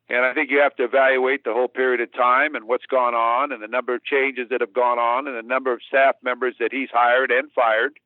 [0.09, 3.14] And I think you have to evaluate the whole period of time and what's gone
[3.14, 6.14] on and the number of changes that have gone on and the number of staff
[6.23, 7.99] members that he's hired and fired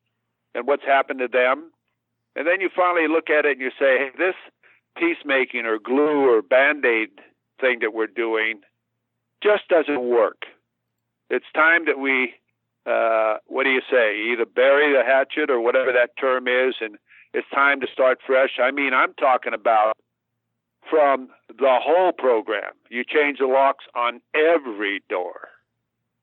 [0.54, 1.70] and what's happened to them.
[2.34, 4.34] And then you finally look at it and you say, hey, this
[4.96, 7.10] peacemaking or glue or band aid
[7.60, 8.60] thing that we're doing
[9.42, 10.44] just doesn't work.
[11.28, 12.34] It's time that we
[12.86, 14.16] uh, what do you say?
[14.32, 16.96] Either bury the hatchet or whatever that term is, and
[17.34, 18.58] it's time to start fresh.
[18.60, 19.96] I mean, I'm talking about
[20.88, 22.72] from the whole program.
[22.88, 25.48] You change the locks on every door.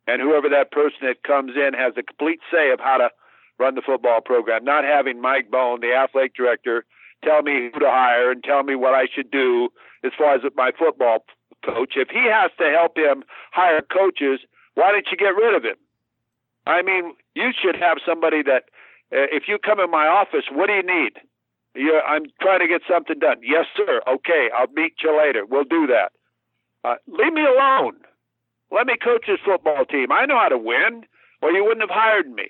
[0.08, 3.10] And whoever that person that comes in has a complete say of how to
[3.60, 6.86] run the football program, not having Mike Bohn, the athletic director,
[7.24, 9.70] tell me who to hire and tell me what I should do
[10.04, 11.26] as far as my football
[11.66, 11.94] coach.
[11.96, 14.40] If he has to help him hire coaches,
[14.76, 15.78] why don't you get rid of him?
[16.66, 18.66] I mean, you should have somebody that,
[19.12, 21.14] uh, if you come in my office, what do you need?
[21.78, 23.38] You I'm trying to get something done.
[23.42, 24.02] Yes, sir.
[24.08, 25.46] Okay, I'll meet you later.
[25.46, 26.12] We'll do that.
[26.84, 27.98] Uh, leave me alone.
[28.72, 30.12] Let me coach this football team.
[30.12, 31.06] I know how to win,
[31.42, 32.50] or you wouldn't have hired me.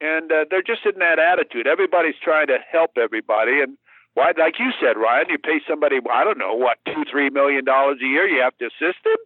[0.00, 1.66] And uh, they're just in that attitude.
[1.66, 3.78] Everybody's trying to help everybody, and
[4.14, 7.64] why, like you said, Ryan, you pay somebody I don't know what two, three million
[7.64, 8.28] dollars a year.
[8.28, 9.16] You have to assist them.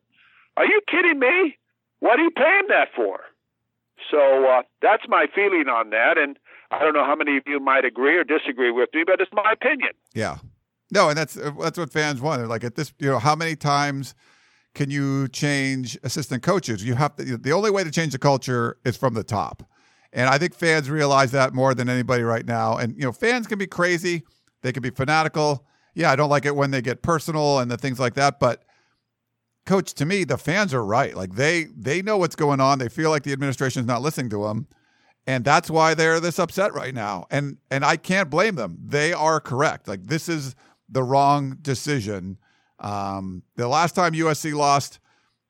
[0.56, 1.58] Are you kidding me?
[2.00, 3.20] What are you paying that for?
[4.10, 6.38] So uh, that's my feeling on that, and
[6.70, 9.30] I don't know how many of you might agree or disagree with me, but it's
[9.32, 9.90] my opinion.
[10.14, 10.38] Yeah,
[10.90, 12.46] no, and that's uh, that's what fans want.
[12.48, 14.14] Like at this, you know, how many times
[14.74, 16.84] can you change assistant coaches?
[16.84, 17.36] You have to.
[17.36, 19.62] The only way to change the culture is from the top,
[20.12, 22.76] and I think fans realize that more than anybody right now.
[22.76, 24.24] And you know, fans can be crazy,
[24.62, 25.66] they can be fanatical.
[25.94, 28.64] Yeah, I don't like it when they get personal and the things like that, but
[29.66, 32.88] coach to me the fans are right like they they know what's going on they
[32.88, 34.68] feel like the administration is not listening to them
[35.26, 37.26] and that's why they're this upset right now.
[37.30, 38.78] And and i can't blame them.
[38.84, 39.88] They are correct.
[39.88, 40.54] Like this is
[40.88, 42.38] the wrong decision.
[42.78, 45.00] Um, the last time usc lost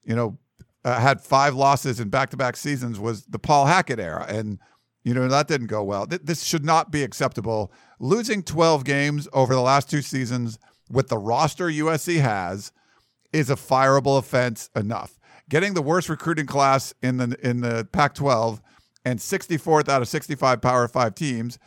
[0.04, 0.38] you know
[0.84, 4.24] uh, had five losses in back-to-back seasons was the paul hackett era.
[4.28, 4.58] And
[5.04, 6.06] you know that didn't go well.
[6.06, 7.72] Th- this should not be acceptable.
[8.00, 10.58] Losing 12 games over the last two seasons
[10.90, 12.72] with the roster usc has
[13.32, 15.18] is a fireable offense enough.
[15.48, 18.62] Getting the worst recruiting class in the in the pac 12
[19.06, 21.58] and 64th out of 65 Power 5 teams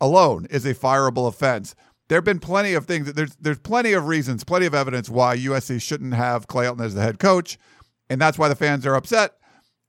[0.00, 1.74] alone is a fireable offense.
[2.08, 3.12] There have been plenty of things.
[3.12, 6.94] There's there's plenty of reasons, plenty of evidence why USC shouldn't have Clay Helton as
[6.94, 7.58] the head coach,
[8.08, 9.34] and that's why the fans are upset.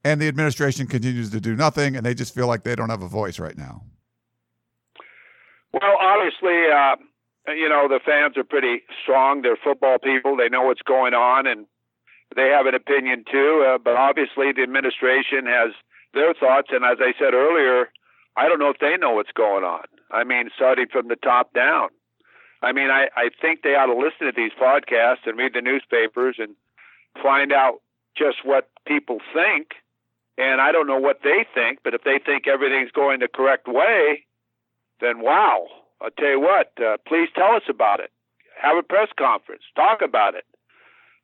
[0.04, 3.02] And the administration continues to do nothing, and they just feel like they don't have
[3.02, 3.84] a voice right now.
[5.74, 6.96] Well, obviously, uh,
[7.54, 9.42] you know the fans are pretty strong.
[9.42, 10.36] They're football people.
[10.36, 11.66] They know what's going on, and
[12.36, 13.66] they have an opinion too.
[13.66, 15.72] Uh, but obviously, the administration has
[16.14, 16.70] their thoughts.
[16.72, 17.90] And as I said earlier,
[18.38, 19.84] I don't know if they know what's going on.
[20.12, 21.90] I mean, starting from the top down.
[22.62, 25.62] I mean, I, I think they ought to listen to these podcasts and read the
[25.62, 26.56] newspapers and
[27.22, 27.82] find out
[28.18, 29.68] just what people think.
[30.38, 33.68] And I don't know what they think, but if they think everything's going the correct
[33.68, 34.26] way,
[35.02, 35.68] then wow.
[36.02, 38.12] I'll tell you what, uh, please tell us about it.
[38.62, 40.46] Have a press conference, talk about it.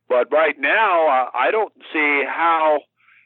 [0.08, 2.80] But right now, uh, I don't see how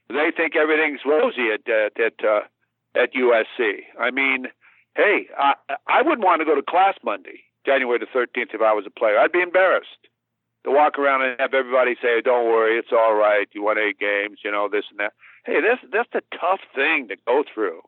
[0.10, 2.41] they think everything's rosy at at at, uh,
[2.95, 3.84] at USC.
[4.00, 4.48] I mean,
[4.95, 5.54] hey, I,
[5.88, 9.00] I wouldn't want to go to class Monday, January the 13th, if I was a
[9.00, 9.19] player.
[9.19, 10.08] I'd be embarrassed
[10.65, 13.48] to walk around and have everybody say, "Don't worry, it's all right.
[13.54, 15.13] You won eight games, you know this and that."
[15.45, 17.82] Hey, that's that's a tough thing to go through.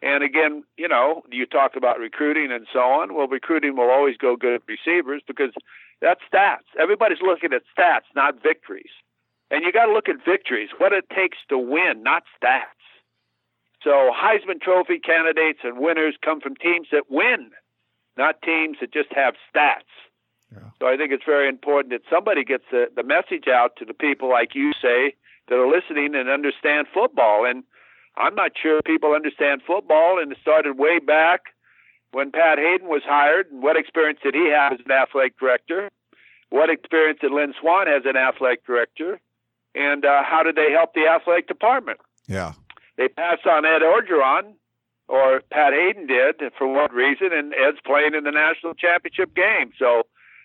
[0.00, 3.14] And again, you know, you talk about recruiting and so on.
[3.14, 5.50] Well, recruiting will always go good at receivers because
[6.00, 6.70] that's stats.
[6.78, 8.92] Everybody's looking at stats, not victories.
[9.50, 12.78] And you got to look at victories, what it takes to win, not stats.
[13.82, 17.50] So Heisman Trophy candidates and winners come from teams that win,
[18.16, 19.88] not teams that just have stats.
[20.52, 20.70] Yeah.
[20.78, 23.94] So I think it's very important that somebody gets the, the message out to the
[23.94, 25.14] people like you say
[25.48, 27.46] that are listening and understand football.
[27.46, 27.64] And
[28.16, 31.54] I'm not sure people understand football, and it started way back
[32.12, 33.50] when Pat Haden was hired.
[33.50, 35.88] And what experience did he have as an athletic director?
[36.50, 39.20] What experience did Lynn Swann as an athletic director?
[39.78, 42.00] And uh, how did they help the athletic department?
[42.26, 42.52] Yeah.
[42.96, 44.54] They passed on Ed Orgeron,
[45.08, 49.72] or Pat Haden did, for what reason, and Ed's playing in the national championship game.
[49.78, 50.02] So,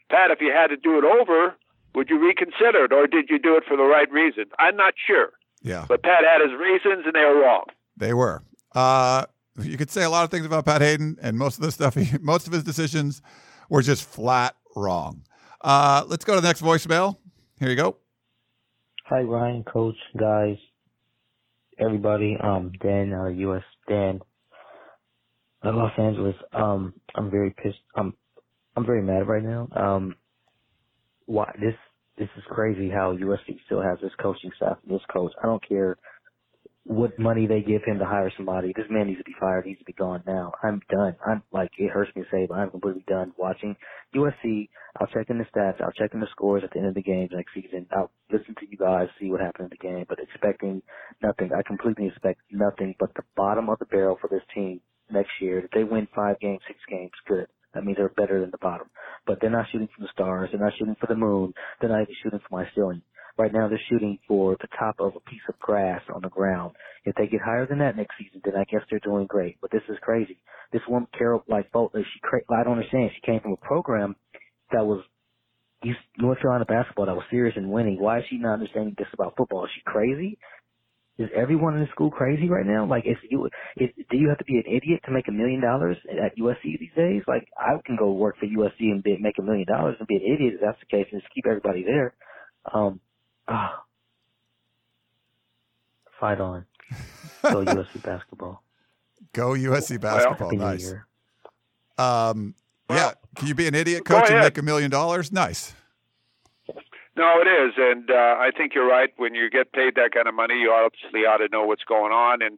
[0.09, 1.55] Pat, if you had to do it over,
[1.95, 4.45] would you reconsider it, or did you do it for the right reason?
[4.59, 5.31] I'm not sure.
[5.61, 5.85] Yeah.
[5.87, 7.65] But Pat had his reasons, and they were wrong.
[7.97, 8.43] They were.
[8.73, 9.25] Uh,
[9.61, 11.95] you could say a lot of things about Pat Haden, and most of the stuff,
[11.95, 13.21] he, most of his decisions
[13.69, 15.23] were just flat wrong.
[15.61, 17.17] Uh, let's go to the next voicemail.
[17.59, 17.97] Here you go.
[19.13, 20.57] Hi, Ryan, Coach, guys,
[21.79, 22.37] everybody.
[22.43, 23.63] Um, Dan, uh, U.S.
[23.89, 24.19] Dan,
[25.65, 26.35] uh, Los Angeles.
[26.53, 27.79] Um, I'm very pissed.
[27.95, 28.15] I'm,
[28.75, 29.69] I'm very mad right now.
[29.75, 30.15] Um,
[31.27, 31.75] why this
[32.17, 35.33] this is crazy how USC still has this coaching staff, this coach.
[35.43, 35.97] I don't care
[36.85, 38.73] what money they give him to hire somebody.
[38.75, 39.65] This man needs to be fired.
[39.65, 40.51] He needs to be gone now.
[40.63, 41.15] I'm done.
[41.25, 43.75] I'm like it hurts me to say, but I'm completely done watching
[44.15, 44.69] USC.
[44.99, 45.81] I'll check in the stats.
[45.81, 47.87] I'll check in the scores at the end of the games next season.
[47.95, 50.81] I'll listen to you guys, see what happened in the game, but expecting
[51.21, 51.51] nothing.
[51.57, 55.59] I completely expect nothing but the bottom of the barrel for this team next year.
[55.59, 57.47] If they win five games, six games, good.
[57.73, 58.87] That means they're better than the bottom.
[59.25, 60.49] But they're not shooting for the stars.
[60.51, 61.53] They're not shooting for the moon.
[61.79, 63.01] They're not even shooting for my ceiling.
[63.37, 66.75] Right now, they're shooting for the top of a piece of grass on the ground.
[67.05, 69.57] If they get higher than that next season, then I guess they're doing great.
[69.61, 70.41] But this is crazy.
[70.73, 73.11] This woman, Carol, like, she, cra- I don't understand.
[73.15, 74.15] She came from a program
[74.71, 75.03] that was
[76.17, 78.01] North Carolina basketball that was serious and winning.
[78.01, 79.65] Why is she not understanding this about football?
[79.65, 80.29] Is she crazy?
[81.19, 82.87] is everyone in the school crazy right now?
[82.89, 85.97] Like, is you, do you have to be an idiot to make a million dollars
[86.09, 87.21] at USC these days?
[87.27, 90.15] Like, I can go work for USC and be, make a million dollars and be
[90.15, 92.15] an idiot if that's the case and just keep everybody there.
[92.73, 93.01] Um,
[93.47, 93.83] ah,
[96.19, 96.65] fight on.
[97.43, 98.63] Go USC basketball.
[99.33, 100.47] Go USC basketball.
[100.49, 100.83] Happy New nice.
[100.83, 101.07] Year.
[101.97, 102.55] Um,
[102.89, 103.11] yeah.
[103.35, 105.31] Can you be an idiot coach and make a million dollars?
[105.31, 105.73] Nice.
[107.15, 109.13] No, it is, and uh, I think you're right.
[109.17, 112.11] When you get paid that kind of money, you obviously ought to know what's going
[112.11, 112.57] on, and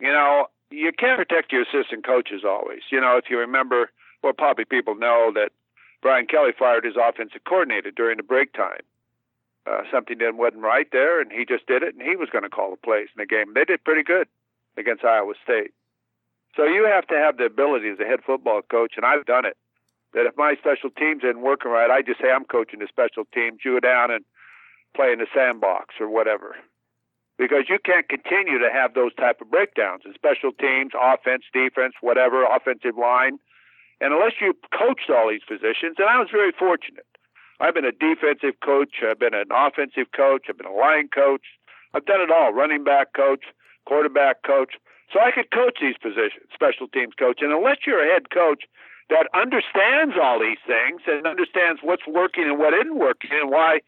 [0.00, 2.80] you know you can't protect your assistant coaches always.
[2.90, 3.90] You know, if you remember,
[4.24, 5.50] well, probably people know that
[6.02, 8.82] Brian Kelly fired his offensive coordinator during the break time.
[9.66, 12.44] Uh, something didn't wasn't right there, and he just did it, and he was going
[12.44, 13.52] to call the plays in the game.
[13.54, 14.28] They did pretty good
[14.76, 15.72] against Iowa State.
[16.54, 19.44] So you have to have the ability as a head football coach, and I've done
[19.44, 19.56] it
[20.14, 23.24] that if my special teams isn't working right, I just say I'm coaching the special
[23.34, 23.60] teams.
[23.64, 24.24] You go down and
[24.94, 26.56] play in the sandbox or whatever,
[27.36, 31.94] because you can't continue to have those type of breakdowns in special teams, offense, defense,
[32.00, 33.38] whatever, offensive line,
[34.00, 35.96] and unless you coached all these positions.
[35.98, 37.05] And I was very fortunate.
[37.60, 39.00] I've been a defensive coach.
[39.02, 40.46] I've been an offensive coach.
[40.48, 41.42] I've been a line coach.
[41.94, 43.44] I've done it all: running back coach,
[43.86, 44.74] quarterback coach.
[45.12, 47.38] So I could coach these positions, special teams coach.
[47.40, 48.64] And unless you're a head coach
[49.08, 53.80] that understands all these things and understands what's working and what isn't working and why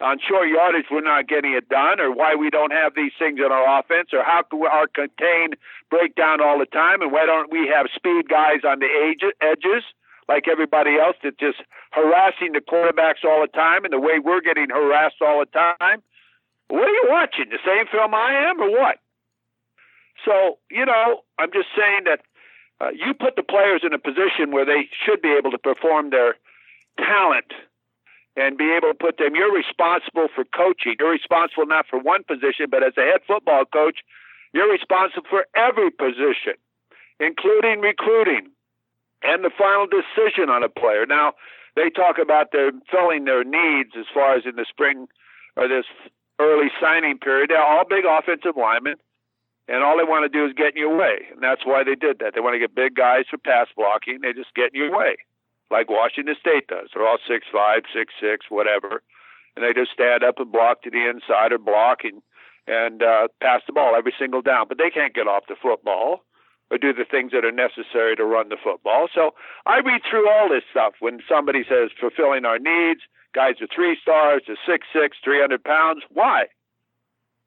[0.00, 3.38] on short yardage we're not getting it done or why we don't have these things
[3.38, 5.54] in our offense or how can our contain
[5.88, 8.90] break down all the time and why don't we have speed guys on the
[9.40, 9.84] edges
[10.28, 11.58] like everybody else that's just
[11.92, 16.02] harassing the quarterbacks all the time and the way we're getting harassed all the time.
[16.68, 17.46] What are you watching?
[17.50, 18.98] The same film I am or what?
[20.24, 22.20] So, you know, I'm just saying that
[22.80, 26.10] uh, you put the players in a position where they should be able to perform
[26.10, 26.34] their
[26.98, 27.52] talent
[28.36, 29.34] and be able to put them.
[29.34, 30.96] You're responsible for coaching.
[30.98, 34.00] You're responsible not for one position, but as a head football coach,
[34.52, 36.54] you're responsible for every position,
[37.20, 38.50] including recruiting
[39.26, 41.04] and the final decision on a player.
[41.06, 41.32] Now,
[41.74, 45.08] they talk about their filling their needs as far as in the spring
[45.56, 45.84] or this
[46.38, 47.50] early signing period.
[47.50, 48.96] They're all big offensive linemen
[49.68, 51.26] and all they want to do is get in your way.
[51.30, 52.34] And that's why they did that.
[52.34, 54.20] They want to get big guys for pass blocking.
[54.22, 55.16] They just get in your way,
[55.70, 56.90] like Washington State does.
[56.94, 59.02] They're all six five, six six, whatever,
[59.54, 62.22] and they just stand up and block to the inside or block and
[62.66, 64.66] and uh, pass the ball every single down.
[64.68, 66.22] But they can't get off the football
[66.70, 69.08] or do the things that are necessary to run the football.
[69.14, 69.34] So
[69.66, 73.00] I read through all this stuff when somebody says fulfilling our needs.
[73.34, 76.02] Guys are three stars, are six six, three hundred pounds.
[76.10, 76.46] Why?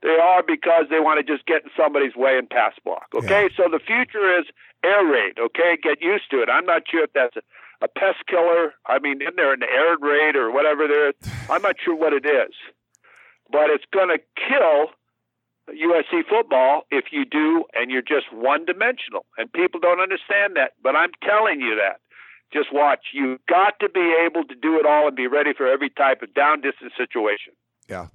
[0.01, 3.07] They are because they want to just get in somebody's way and pass block.
[3.13, 4.45] Okay, so the future is
[4.83, 5.37] air raid.
[5.37, 6.47] Okay, get used to it.
[6.49, 7.41] I'm not sure if that's a,
[7.83, 8.73] a pest killer.
[8.85, 11.15] I mean, in there an air raid or whatever there is.
[11.49, 12.55] I'm not sure what it is,
[13.51, 14.95] but it's going to kill
[15.73, 19.25] USC football if you do, and you're just one dimensional.
[19.37, 21.99] And people don't understand that, but I'm telling you that.
[22.51, 22.99] Just watch.
[23.13, 26.21] You've got to be able to do it all and be ready for every type
[26.23, 27.53] of down distance situation.
[27.87, 28.07] Yeah.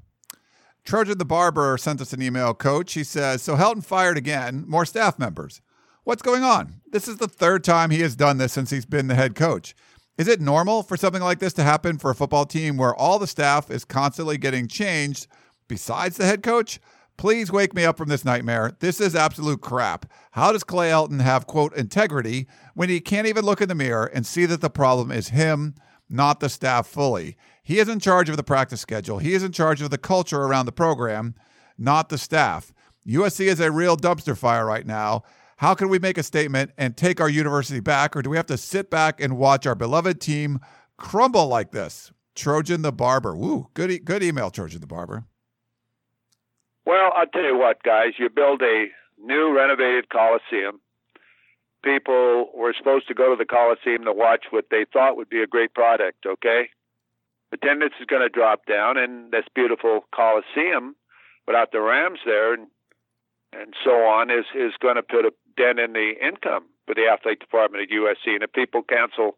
[0.85, 2.93] Trojan the Barber sent us an email, coach.
[2.93, 5.61] He says, So Helton fired again, more staff members.
[6.03, 6.81] What's going on?
[6.91, 9.75] This is the third time he has done this since he's been the head coach.
[10.19, 13.19] Is it normal for something like this to happen for a football team where all
[13.19, 15.27] the staff is constantly getting changed
[15.67, 16.79] besides the head coach?
[17.17, 18.77] Please wake me up from this nightmare.
[18.81, 20.11] This is absolute crap.
[20.33, 24.07] How does Clay Helton have, quote, integrity when he can't even look in the mirror
[24.07, 25.75] and see that the problem is him,
[26.09, 27.37] not the staff fully?
[27.63, 29.19] He is in charge of the practice schedule.
[29.19, 31.35] He is in charge of the culture around the program,
[31.79, 32.75] not the staff.
[33.07, 35.23] USC is a real dumpster fire right now.
[35.59, 38.47] How can we make a statement and take our university back, or do we have
[38.47, 40.59] to sit back and watch our beloved team
[40.97, 42.13] crumble like this?
[42.35, 43.37] Trojan the Barber.
[43.37, 45.25] Woo, good, e- good email, Trojan the Barber.
[46.87, 48.13] Well, I'll tell you what, guys.
[48.19, 48.87] You build a
[49.23, 50.81] new renovated Coliseum.
[51.83, 55.43] People were supposed to go to the Coliseum to watch what they thought would be
[55.43, 56.69] a great product, okay?
[57.53, 60.97] Attendance is going to drop down, and this beautiful Coliseum,
[61.47, 62.67] without the Rams there and,
[63.53, 67.07] and so on, is, is going to put a dent in the income for the
[67.07, 68.35] athletic department at USC.
[68.35, 69.37] And if people cancel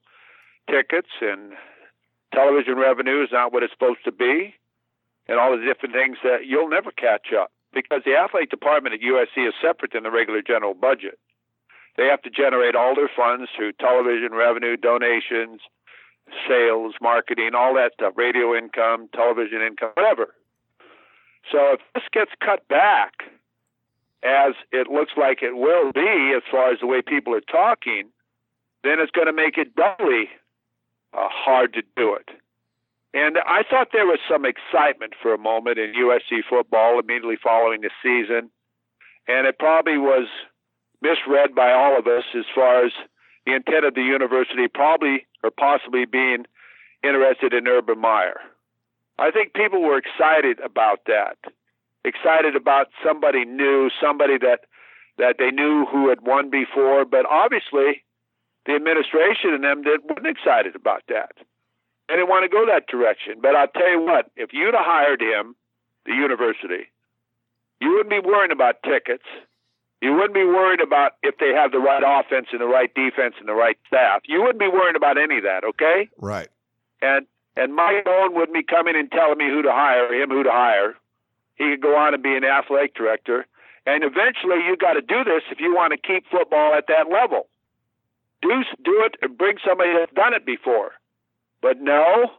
[0.70, 1.53] tickets and
[2.32, 4.55] television revenue is not what it's supposed to be,
[5.29, 9.01] and all the different things that you'll never catch up because the athletic department at
[9.01, 11.18] USC is separate than the regular general budget.
[11.97, 15.61] They have to generate all their funds through television revenue, donations,
[16.49, 20.35] sales, marketing, all that stuff, radio income, television income, whatever.
[21.51, 23.12] So if this gets cut back,
[24.22, 28.09] as it looks like it will be as far as the way people are talking,
[28.83, 30.29] then it's going to make it doubly
[31.12, 32.29] uh, hard to do it.
[33.16, 37.80] And I thought there was some excitement for a moment in USC football immediately following
[37.80, 38.50] the season.
[39.26, 40.28] And it probably was
[41.00, 42.92] misread by all of us as far as
[43.46, 46.44] the intent of the university probably or possibly being
[47.02, 48.38] interested in Urban Meyer.
[49.18, 51.38] I think people were excited about that.
[52.04, 54.68] Excited about somebody new, somebody that
[55.16, 58.04] that they knew who had won before, but obviously
[58.66, 61.32] the administration and them did wasn't excited about that.
[62.09, 63.40] They didn't want to go that direction.
[63.42, 65.57] But I'll tell you what, if you'd have hired him,
[66.04, 66.86] the university,
[67.80, 69.24] you wouldn't be worrying about tickets.
[70.00, 73.34] You wouldn't be worried about if they have the right offense and the right defense
[73.40, 74.22] and the right staff.
[74.26, 76.09] You wouldn't be worrying about any of that, okay?
[76.18, 76.48] Right.
[77.02, 77.26] And
[77.57, 80.50] and Mike Bohn wouldn't be coming and telling me who to hire, him who to
[80.50, 80.94] hire.
[81.54, 83.46] He could go on and be an athletic director.
[83.86, 87.09] And eventually you got to do this if you want to keep football at that
[87.11, 87.48] level.
[88.42, 90.92] Do do it and bring somebody that's done it before.
[91.66, 92.30] But no,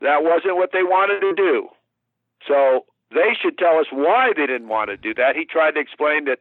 [0.00, 1.66] that wasn't what they wanted to do.
[2.46, 5.34] So they should tell us why they didn't want to do that.
[5.34, 6.38] He tried to explain that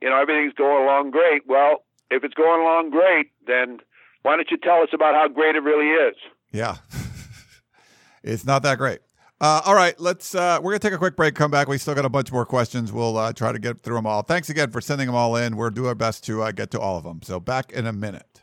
[0.00, 1.42] you know, everything's going along great.
[1.46, 3.78] Well, if it's going along great, then
[4.22, 6.16] why don't you tell us about how great it really is?
[6.50, 6.76] Yeah.
[8.22, 9.00] it's not that great.
[9.38, 10.34] Uh, all right, let's.
[10.34, 11.34] Uh, we're gonna take a quick break.
[11.34, 11.68] Come back.
[11.68, 12.90] We still got a bunch more questions.
[12.90, 14.22] We'll uh, try to get through them all.
[14.22, 15.58] Thanks again for sending them all in.
[15.58, 17.20] We'll do our best to uh, get to all of them.
[17.22, 18.42] So back in a minute.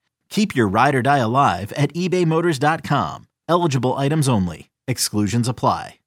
[0.31, 3.27] Keep your ride or die alive at ebaymotors.com.
[3.47, 4.69] Eligible items only.
[4.87, 5.99] Exclusions apply.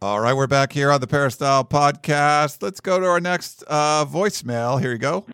[0.00, 2.60] All right, we're back here on the Peristyle podcast.
[2.60, 4.80] Let's go to our next uh, voicemail.
[4.80, 5.24] Here you go.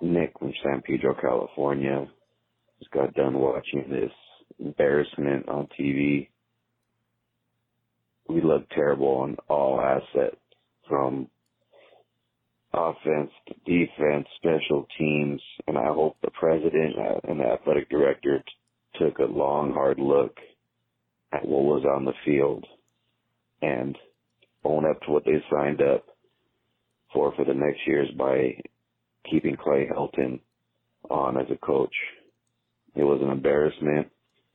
[0.00, 2.06] Nick from San Pedro, California.
[2.78, 4.10] Just got done watching this
[4.58, 6.28] embarrassment on TV.
[8.26, 10.36] We look terrible on all assets
[10.88, 11.28] from
[12.74, 13.30] offense
[13.66, 19.18] defense, special teams, and I hope the president uh, and the athletic director t- took
[19.18, 20.36] a long, hard look
[21.32, 22.66] at what was on the field
[23.62, 23.96] and
[24.64, 26.04] own up to what they signed up
[27.12, 28.60] for for the next years by
[29.30, 30.40] keeping Clay Helton
[31.10, 31.94] on as a coach.
[32.94, 34.08] It was an embarrassment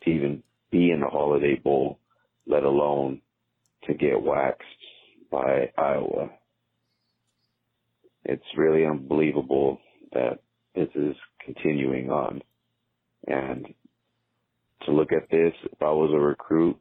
[0.04, 2.00] to even be in the Holiday Bowl,
[2.48, 3.22] let alone
[3.88, 4.64] to get waxed
[5.32, 6.30] by Iowa.
[8.26, 9.80] It's really unbelievable
[10.14, 10.40] that
[10.76, 11.16] this is
[11.46, 12.42] continuing on.
[13.28, 13.68] And
[14.86, 15.54] to look at this.
[15.66, 16.78] If I was a recruit,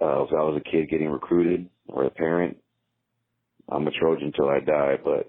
[0.00, 2.56] uh, if I was a kid getting recruited or a parent,
[3.68, 5.26] I'm a Trojan till I die, but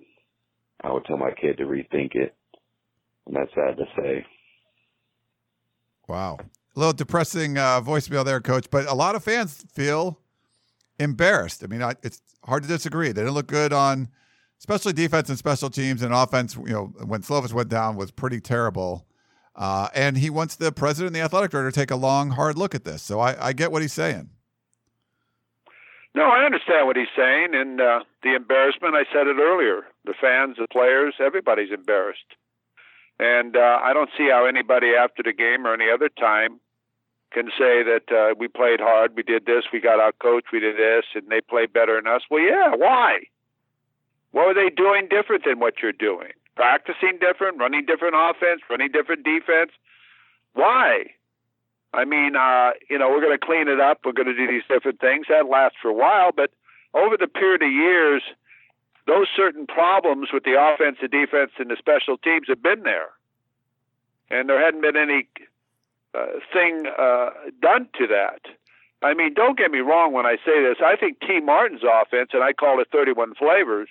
[0.82, 2.36] I would tell my kid to rethink it.
[3.28, 4.26] And that's sad to say.
[6.08, 6.38] Wow.
[6.76, 10.20] A little depressing uh, voicemail there, coach, but a lot of fans feel
[10.98, 11.64] embarrassed.
[11.64, 13.08] I mean, I, it's hard to disagree.
[13.08, 14.10] They didn't look good on,
[14.60, 16.56] especially defense and special teams and offense.
[16.56, 19.06] You know, when Slovis went down was pretty terrible.
[19.56, 22.58] Uh, and he wants the president and the athletic director to take a long, hard
[22.58, 23.02] look at this.
[23.02, 24.30] So I, I get what he's saying.
[26.16, 28.96] No, I understand what he's saying, and uh, the embarrassment.
[28.96, 29.84] I said it earlier.
[30.06, 32.36] The fans, the players, everybody's embarrassed,
[33.20, 36.60] and uh, I don't see how anybody after the game or any other time
[37.32, 40.60] can say that uh, we played hard, we did this, we got out coached, we
[40.60, 42.24] did this, and they played better than us.
[42.30, 43.20] Well, yeah, why?
[44.32, 46.32] What were they doing different than what you're doing?
[46.60, 49.72] practicing different, running different offense, running different defense.
[50.52, 51.06] Why?
[51.94, 54.00] I mean, uh, you know, we're going to clean it up.
[54.04, 55.28] We're going to do these different things.
[55.30, 56.52] That lasts for a while, but
[56.94, 58.24] over the period of years,
[59.08, 63.08] those certain problems with the offense, the defense, and the special teams have been there,
[64.30, 65.30] and there hadn't been any
[66.14, 67.30] uh, thing uh,
[67.62, 68.42] done to that.
[69.02, 70.84] I mean, don't get me wrong when I say this.
[70.84, 73.88] I think Tee Martin's offense, and I call it 31 flavors,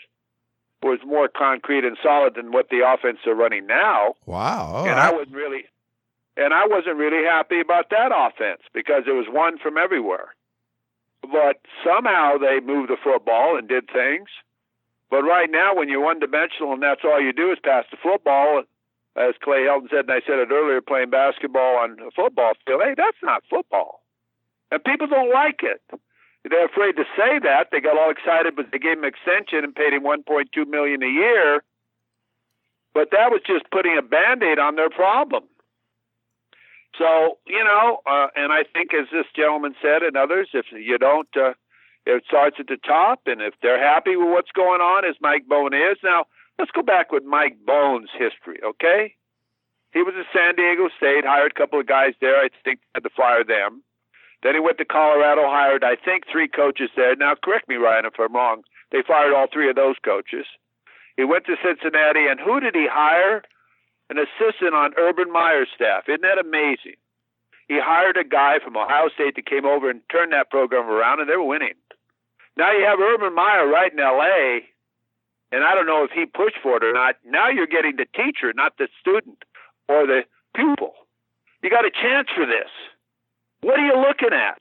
[0.82, 4.14] was more concrete and solid than what the offense are running now.
[4.26, 4.72] Wow.
[4.72, 5.12] All and right.
[5.12, 5.64] I wasn't really
[6.36, 10.34] and I wasn't really happy about that offense because it was one from everywhere.
[11.20, 14.28] But somehow they moved the football and did things.
[15.10, 17.96] But right now, when you're one dimensional and that's all you do is pass the
[18.00, 18.62] football,
[19.16, 22.82] as Clay Helton said, and I said it earlier, playing basketball on a football field,
[22.84, 24.02] hey, that's not football.
[24.70, 25.82] And people don't like it.
[26.48, 27.68] They're afraid to say that.
[27.70, 31.10] They got all excited, but they gave him extension and paid him 1.2 million a
[31.10, 31.62] year.
[32.94, 35.44] But that was just putting a band-aid on their problem.
[36.96, 40.98] So you know, uh, and I think as this gentleman said and others, if you
[40.98, 41.52] don't, uh,
[42.06, 45.46] it starts at the top, and if they're happy with what's going on, as Mike
[45.46, 46.24] Bohn is now,
[46.58, 49.14] let's go back with Mike Bohn's history, okay?
[49.92, 52.36] He was at San Diego State, hired a couple of guys there.
[52.36, 53.82] I think had to fire them.
[54.42, 57.16] Then he went to Colorado, hired I think three coaches there.
[57.16, 58.62] Now correct me, Ryan, if I'm wrong.
[58.92, 60.46] They fired all three of those coaches.
[61.16, 63.42] He went to Cincinnati, and who did he hire?
[64.08, 66.08] An assistant on Urban Meyer's staff.
[66.08, 66.96] Isn't that amazing?
[67.68, 71.20] He hired a guy from Ohio State that came over and turned that program around,
[71.20, 71.74] and they were winning.
[72.56, 74.64] Now you have Urban Meyer right in L.A.,
[75.52, 77.16] and I don't know if he pushed for it or not.
[77.24, 79.44] Now you're getting the teacher, not the student
[79.88, 80.22] or the
[80.54, 80.92] pupil.
[81.62, 82.68] You got a chance for this.
[83.60, 84.60] What are you looking at?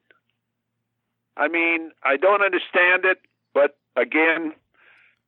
[1.37, 3.19] I mean, I don't understand it,
[3.53, 4.53] but again,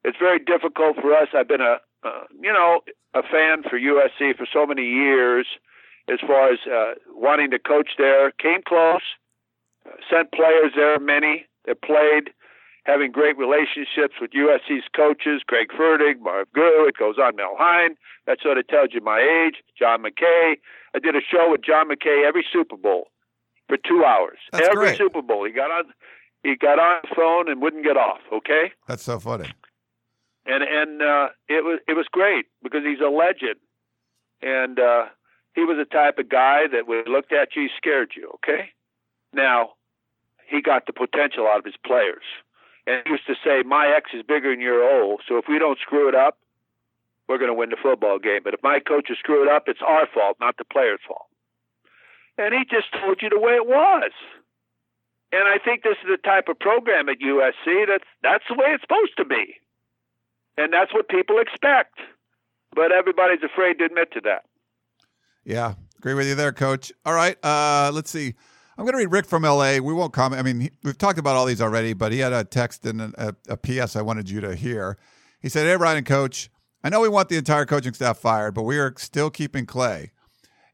[0.04, 1.30] it's very difficult for us.
[1.36, 2.82] I've been a, uh, you know,
[3.14, 5.46] a fan for USC for so many years
[6.12, 8.32] as far as uh, wanting to coach there.
[8.32, 9.04] Came close,
[10.10, 12.34] sent players there, many that played,
[12.86, 17.96] having great relationships with USC's coaches, Craig Fertig, Marv Goux, it goes on, Mel Hein.
[18.26, 19.62] That sort of tells you my age.
[19.78, 20.56] John McKay.
[20.96, 23.10] I did a show with John McKay every Super Bowl
[23.70, 24.40] for two hours.
[24.52, 24.98] That's every great.
[24.98, 25.46] Super Bowl.
[25.46, 25.86] He got on
[26.44, 28.72] he got on the phone and wouldn't get off, okay?
[28.88, 29.50] That's so funny.
[30.46, 33.60] and and uh, it was it was great because he's a legend,
[34.42, 35.06] and uh,
[35.54, 38.32] he was the type of guy that when he looked at you, he scared you.
[38.36, 38.72] Okay,
[39.34, 39.74] now
[40.48, 42.24] he got the potential out of his players,
[42.88, 45.60] and he used to say, "My X is bigger than your O, so if we
[45.60, 46.40] don't screw it up,
[47.28, 48.42] we're going to win the football game.
[48.44, 51.29] But if my coaches screw it up, it's our fault, not the players' fault."
[52.40, 54.12] And he just told you the way it was.
[55.32, 58.68] And I think this is the type of program at USC that's that's the way
[58.70, 59.56] it's supposed to be.
[60.58, 62.00] And that's what people expect.
[62.74, 64.46] But everybody's afraid to admit to that.
[65.44, 66.92] Yeah, agree with you there, Coach.
[67.06, 68.34] All right, uh, let's see.
[68.78, 69.80] I'm going to read Rick from LA.
[69.80, 70.40] We won't comment.
[70.40, 73.02] I mean, he, we've talked about all these already, but he had a text and
[73.02, 74.98] a, a, a PS I wanted you to hear.
[75.42, 76.50] He said, "Hey, Ryan Coach,
[76.84, 80.12] I know we want the entire coaching staff fired, but we are still keeping Clay.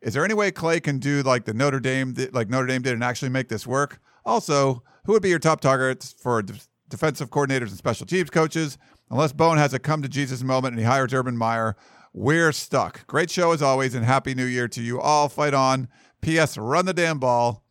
[0.06, 2.94] Is there any way Clay can do like the Notre Dame, like Notre Dame did,
[2.94, 4.00] and actually make this work?
[4.24, 6.54] Also, who would be your top targets for de-
[6.88, 8.78] defensive coordinators and special teams coaches?
[9.10, 11.76] Unless Bohn has a come to Jesus moment and he hires Urban Meyer,
[12.14, 13.08] we're stuck.
[13.08, 15.28] Great show as always, and happy New Year to you all.
[15.28, 15.88] Fight on.
[16.22, 16.56] P.S.
[16.56, 17.64] Run the damn ball.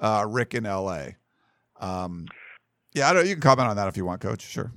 [0.00, 1.16] Uh, Rick in L.A.
[1.78, 2.26] Um,
[2.94, 3.26] yeah, I don't.
[3.26, 4.40] You can comment on that if you want, Coach.
[4.40, 4.72] Sure.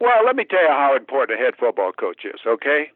[0.00, 2.90] Well, let me tell you how important a head football coach is, okay?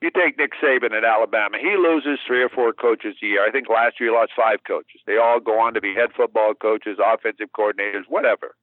[0.00, 1.58] You take Nick Saban at Alabama.
[1.60, 3.46] He loses three or four coaches a year.
[3.46, 5.02] I think last year he lost five coaches.
[5.06, 8.56] They all go on to be head football coaches, offensive coordinators, whatever.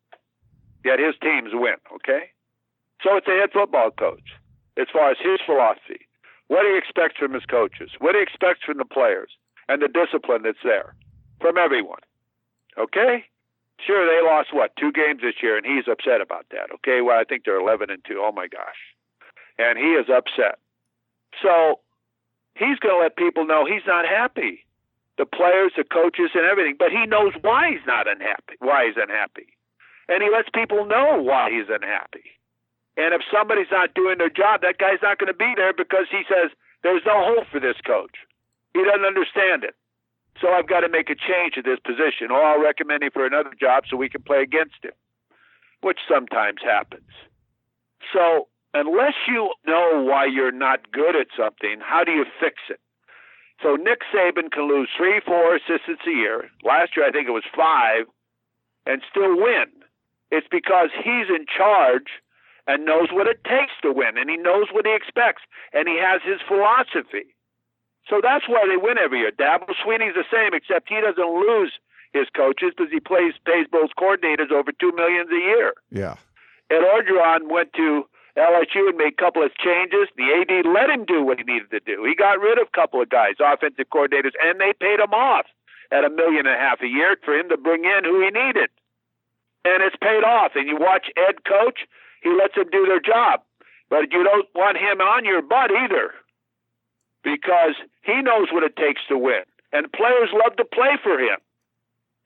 [0.83, 2.31] Yet his teams win, okay?
[3.03, 4.33] So it's a head football coach
[4.77, 6.07] as far as his philosophy.
[6.47, 9.29] What he expects from his coaches, what he expects from the players,
[9.69, 10.95] and the discipline that's there
[11.39, 12.01] from everyone.
[12.77, 13.25] Okay?
[13.85, 16.71] Sure, they lost what two games this year, and he's upset about that.
[16.75, 18.21] Okay, well I think they're eleven and two.
[18.23, 18.81] Oh my gosh,
[19.59, 20.57] and he is upset.
[21.41, 21.79] So
[22.55, 24.65] he's going to let people know he's not happy.
[25.17, 28.53] The players, the coaches, and everything, but he knows why he's not unhappy.
[28.59, 29.49] Why he's unhappy,
[30.07, 32.37] and he lets people know why he's unhappy.
[32.97, 36.05] And if somebody's not doing their job, that guy's not going to be there because
[36.09, 36.51] he says
[36.83, 38.13] there's no hope for this coach.
[38.73, 39.73] He doesn't understand it.
[40.41, 43.25] So I've got to make a change at this position, or I'll recommend him for
[43.25, 44.93] another job so we can play against him,
[45.81, 47.09] which sometimes happens.
[48.13, 52.79] So unless you know why you're not good at something, how do you fix it?
[53.61, 56.49] So Nick Saban can lose three, four assistants a year.
[56.63, 58.05] Last year, I think it was five,
[58.85, 59.65] and still win.
[60.29, 62.21] It's because he's in charge
[62.67, 65.41] and knows what it takes to win, and he knows what he expects,
[65.73, 67.33] and he has his philosophy.
[68.09, 69.31] So that's why they win every year.
[69.31, 71.73] Dabo Swinney's the same, except he doesn't lose
[72.13, 75.73] his coaches because he plays pays both coordinators over two millions a year.
[75.91, 76.15] Yeah.
[76.69, 78.05] Ed Orgeron went to
[78.37, 80.07] LSU had made a couple of changes.
[80.15, 82.05] The AD let him do what he needed to do.
[82.05, 85.45] He got rid of a couple of guys, offensive coordinators, and they paid him off
[85.91, 88.29] at a million and a half a year for him to bring in who he
[88.29, 88.69] needed.
[89.65, 90.51] And it's paid off.
[90.55, 91.81] And you watch Ed coach,
[92.21, 93.41] he lets them do their job.
[93.89, 96.13] But you don't want him on your butt either
[97.23, 99.43] because he knows what it takes to win.
[99.73, 101.39] And players love to play for him.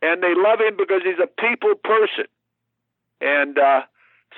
[0.01, 2.25] And they love him because he's a people person.
[3.21, 3.81] And uh,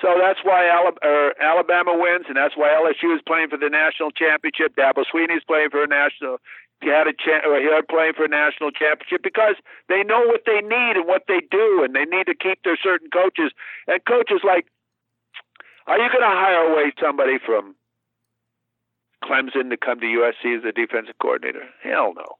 [0.02, 4.10] so that's why er, Alabama wins, and that's why LSU is playing for the national
[4.10, 4.74] championship.
[4.74, 6.38] Dabo Swinney's playing for a national.
[6.82, 9.54] He had a cha- or he had playing for a national championship because
[9.88, 12.76] they know what they need and what they do, and they need to keep their
[12.76, 13.52] certain coaches.
[13.86, 14.66] And coaches like,
[15.86, 17.76] are you going to hire away somebody from
[19.22, 21.64] Clemson to come to USC as a defensive coordinator?
[21.82, 22.36] Hell no.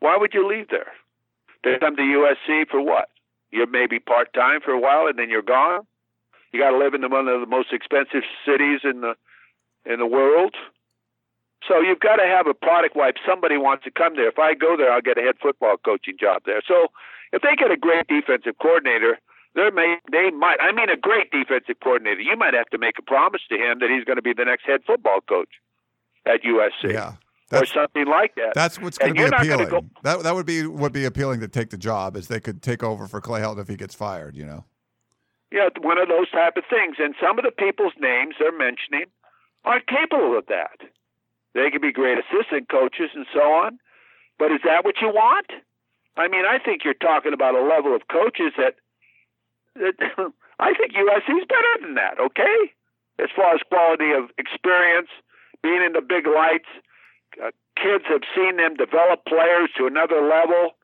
[0.00, 0.92] Why would you leave there?
[1.64, 3.10] To come to USC for what?
[3.50, 5.86] You're maybe part time for a while and then you're gone.
[6.52, 9.14] You got to live in one of the most expensive cities in the
[9.86, 10.54] in the world.
[11.68, 13.16] So you've got to have a product wipe.
[13.26, 14.28] Somebody wants to come there.
[14.28, 16.62] If I go there, I'll get a head football coaching job there.
[16.66, 16.88] So
[17.32, 19.18] if they get a great defensive coordinator,
[19.54, 20.56] they may they might.
[20.60, 22.20] I mean, a great defensive coordinator.
[22.20, 24.44] You might have to make a promise to him that he's going to be the
[24.44, 25.50] next head football coach
[26.26, 26.92] at USC.
[26.92, 27.14] Yeah.
[27.52, 28.52] or something like that.
[28.54, 29.90] That's what's going to be you're not gonna appealing.
[29.94, 32.62] go- that that would be would be appealing to take the job, is they could
[32.62, 34.36] take over for Clay Helton if he gets fired.
[34.36, 34.64] You know.
[35.52, 36.96] Yeah, one of those type of things.
[36.98, 39.06] And some of the people's names they're mentioning
[39.64, 40.78] aren't capable of that.
[41.54, 43.78] They could be great assistant coaches and so on,
[44.38, 45.50] but is that what you want?
[46.16, 48.76] I mean, I think you're talking about a level of coaches that,
[49.74, 49.94] that
[50.60, 52.20] I think USC is better than that.
[52.20, 52.72] Okay,
[53.18, 55.08] as far as quality of experience,
[55.62, 56.70] being in the big lights,
[57.42, 60.76] uh, kids have seen them develop players to another level.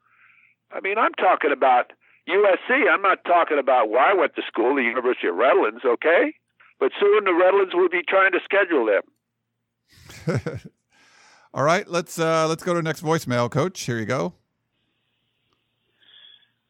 [0.73, 1.93] I mean, I'm talking about
[2.29, 2.89] USC.
[2.91, 6.35] I'm not talking about where I went to school, the University of Redlands, okay?
[6.79, 9.03] But soon the Redlands will be trying to schedule them.
[11.55, 13.81] All right, let's uh, let's go to the next voicemail, Coach.
[13.83, 14.35] Here you go.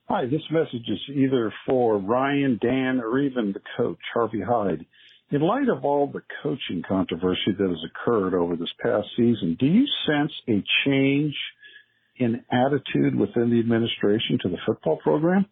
[0.09, 4.87] Hi, this message is either for Ryan, Dan, or even the coach, Harvey Hyde.
[5.33, 9.67] In light of all the coaching controversy that has occurred over this past season, do
[9.67, 11.35] you sense a change
[12.19, 15.47] in attitude within the administration to the football program?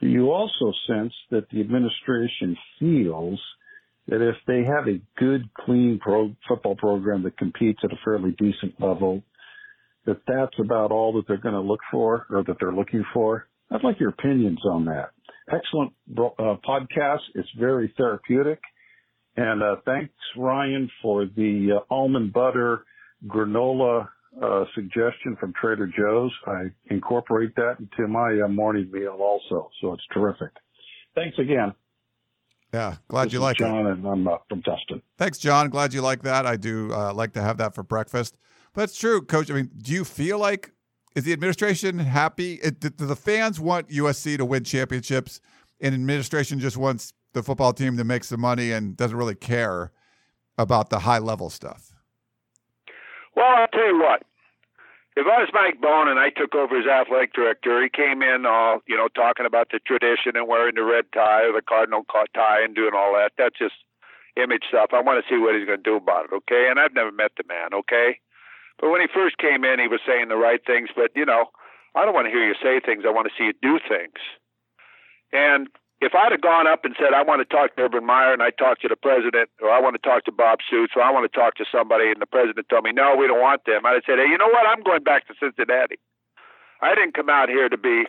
[0.00, 3.40] Do you also sense that the administration feels
[4.08, 8.34] that if they have a good, clean pro- football program that competes at a fairly
[8.38, 9.22] decent level,
[10.06, 13.46] that that's about all that they're going to look for or that they're looking for?
[13.70, 15.10] I'd like your opinions on that.
[15.52, 17.20] Excellent uh, podcast.
[17.34, 18.60] It's very therapeutic.
[19.36, 22.84] And uh, thanks, Ryan, for the uh, almond butter
[23.26, 24.08] granola
[24.42, 26.32] uh, suggestion from Trader Joe's.
[26.46, 30.50] I incorporate that into my uh, morning meal also, so it's terrific.
[31.14, 31.74] Thanks again.
[32.72, 33.64] Yeah, glad This you like it.
[33.64, 35.02] John, and I'm uh, from Tustin.
[35.18, 35.70] Thanks, John.
[35.70, 36.46] Glad you like that.
[36.46, 38.36] I do uh, like to have that for breakfast.
[38.72, 39.50] But it's true, Coach.
[39.50, 40.72] I mean, do you feel like
[41.16, 42.54] is the administration happy?
[42.54, 45.40] It, do the fans want USC to win championships,
[45.80, 49.90] and administration just wants the football team to make some money and doesn't really care
[50.56, 51.89] about the high level stuff?
[53.36, 54.22] Well, I'll tell you what.
[55.16, 58.46] If I was Mike Bohn and I took over as athletic director, he came in
[58.46, 62.06] all, you know, talking about the tradition and wearing the red tie or the cardinal
[62.08, 63.32] tie and doing all that.
[63.36, 63.74] That's just
[64.36, 64.90] image stuff.
[64.94, 66.68] I want to see what he's going to do about it, okay?
[66.70, 68.20] And I've never met the man, okay?
[68.78, 70.88] But when he first came in, he was saying the right things.
[70.94, 71.50] But, you know,
[71.94, 73.02] I don't want to hear you say things.
[73.04, 74.22] I want to see you do things.
[75.32, 75.68] And
[76.00, 78.42] if I'd have gone up and said, I want to talk to Urban Meyer and
[78.42, 81.12] I talked to the president, or I want to talk to Bob Stoops, or I
[81.12, 83.84] want to talk to somebody, and the president told me, no, we don't want them,
[83.84, 84.64] I'd have said, hey, you know what?
[84.66, 86.00] I'm going back to Cincinnati.
[86.80, 88.08] I didn't come out here to be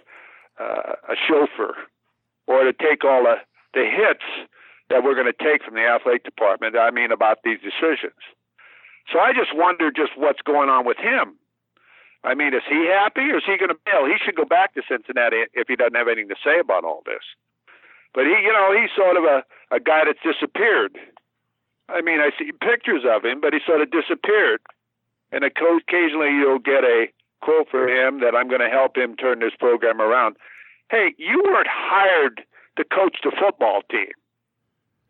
[0.56, 1.76] uh, a chauffeur
[2.48, 3.36] or to take all the,
[3.74, 4.24] the hits
[4.90, 6.76] that we're going to take from the athletic department.
[6.80, 8.20] I mean, about these decisions.
[9.12, 11.36] So I just wonder just what's going on with him.
[12.24, 14.06] I mean, is he happy or is he going to bail?
[14.06, 17.02] He should go back to Cincinnati if he doesn't have anything to say about all
[17.06, 17.24] this.
[18.14, 19.44] But he, you know, he's sort of a,
[19.74, 20.98] a guy that's disappeared.
[21.88, 24.62] I mean, I see pictures of him, but he sort of disappeared.
[25.32, 27.08] And occasionally you'll get a
[27.42, 30.36] quote for him that I'm going to help him turn this program around.
[30.90, 32.44] Hey, you weren't hired
[32.78, 34.12] to coach the football team.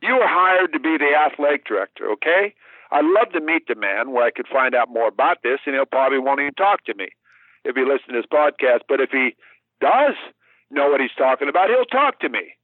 [0.02, 2.54] You were hired to be the athletic director, okay?
[2.92, 5.76] I'd love to meet the man where I could find out more about this, and
[5.76, 7.10] he'll probably won't even talk to me
[7.64, 8.82] if he listens to this podcast.
[8.88, 9.36] But if he
[9.80, 10.16] does
[10.70, 12.58] know what he's talking about, he'll talk to me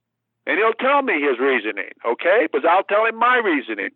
[0.48, 2.48] and he'll tell me his reasoning, okay?
[2.48, 3.92] Because I'll tell him my reasoning.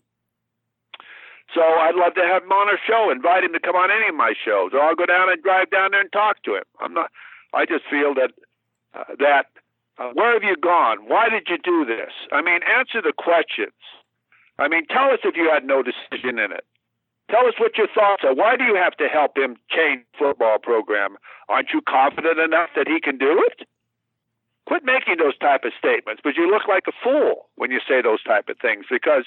[1.56, 4.08] So I'd love to have him on our show, invite him to come on any
[4.08, 6.68] of my shows, or I'll go down and drive down there and talk to him.
[6.78, 7.10] I'm not.
[7.52, 8.32] I just feel that
[8.94, 9.46] uh, that
[9.98, 11.08] uh, where have you gone?
[11.08, 12.12] Why did you do this?
[12.32, 13.76] I mean, answer the questions.
[14.58, 16.64] I mean, tell us if you had no decision in it.
[17.30, 18.34] Tell us what your thoughts are.
[18.34, 21.16] Why do you have to help him change football program?
[21.48, 23.66] Aren't you confident enough that he can do it?
[24.72, 26.22] Quit making those type of statements.
[26.24, 29.24] But you look like a fool when you say those type of things because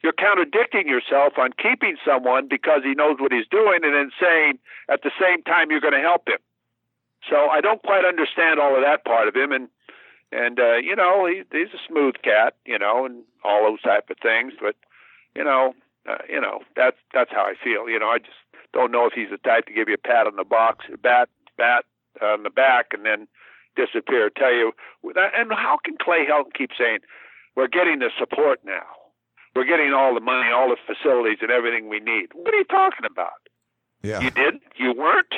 [0.00, 4.60] you're contradicting yourself on keeping someone because he knows what he's doing and then saying
[4.88, 6.38] at the same time you're going to help him.
[7.28, 9.68] So I don't quite understand all of that part of him and
[10.30, 14.10] and uh, you know he, he's a smooth cat, you know, and all those type
[14.10, 14.52] of things.
[14.60, 14.76] But
[15.34, 15.74] you know,
[16.08, 17.88] uh, you know that's that's how I feel.
[17.88, 18.38] You know, I just
[18.72, 21.28] don't know if he's the type to give you a pat on the box, bat
[21.56, 21.84] bat
[22.22, 23.26] on the back, and then
[23.76, 24.30] disappear.
[24.30, 24.72] Tell you,
[25.04, 26.98] and how can Clay Helton keep saying
[27.54, 28.86] we're getting the support now?
[29.54, 32.28] We're getting all the money, all the facilities, and everything we need.
[32.34, 33.40] What are you talking about?
[34.02, 34.20] Yeah.
[34.20, 34.60] You did?
[34.76, 35.32] You weren't?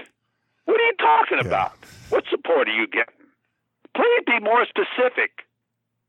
[0.65, 1.47] What are you talking Yeah.
[1.47, 1.73] about?
[2.11, 3.15] What support are you getting?
[3.95, 5.45] Please be more specific.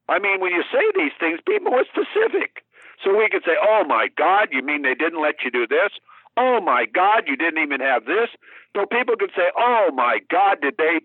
[0.08, 2.64] I mean, when you say these things, be more specific.
[3.04, 5.92] So we could say, oh my God, you mean they didn't let you do this?
[6.36, 8.30] Oh my God, you didn't even have this?
[8.76, 11.00] So people could say, oh my God, did they?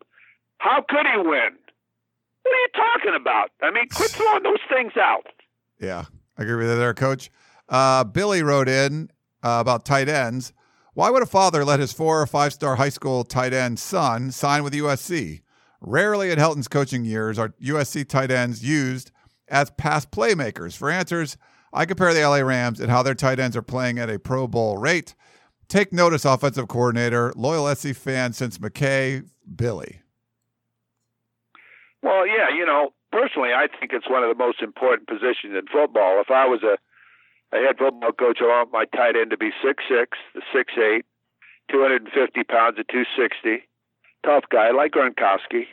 [0.65, 1.59] How could he win?
[2.43, 3.51] What are you talking about?
[3.63, 5.27] I mean, quit throwing those things out.
[5.79, 6.07] Yeah,
[6.39, 7.31] I agree with you there, Coach.
[7.69, 9.11] Uh, Billy wrote in
[9.43, 10.55] uh, about tight ends.
[10.95, 14.31] Why would a father let his four or five star high school tight end son
[14.31, 15.43] sign with USC?
[15.83, 19.11] Rarely in Helton's coaching years are USC tight ends used
[19.49, 20.75] as pass playmakers.
[20.75, 21.37] For answers,
[21.75, 24.47] I compare the LA Rams and how their tight ends are playing at a Pro
[24.47, 25.15] Bowl rate.
[25.69, 30.01] Take notice, offensive coordinator, loyal SC fan since McKay, Billy.
[32.05, 35.65] Well, yeah, you know, personally, I think it's one of the most important positions in
[35.73, 36.21] football.
[36.21, 36.77] If I was a,
[37.57, 40.75] a head football coach, I want my tight end to be six six, to six
[40.77, 41.07] eight,
[41.73, 43.65] two hundred and fifty pounds to two sixty,
[44.23, 45.65] tough guy like Gronkowski,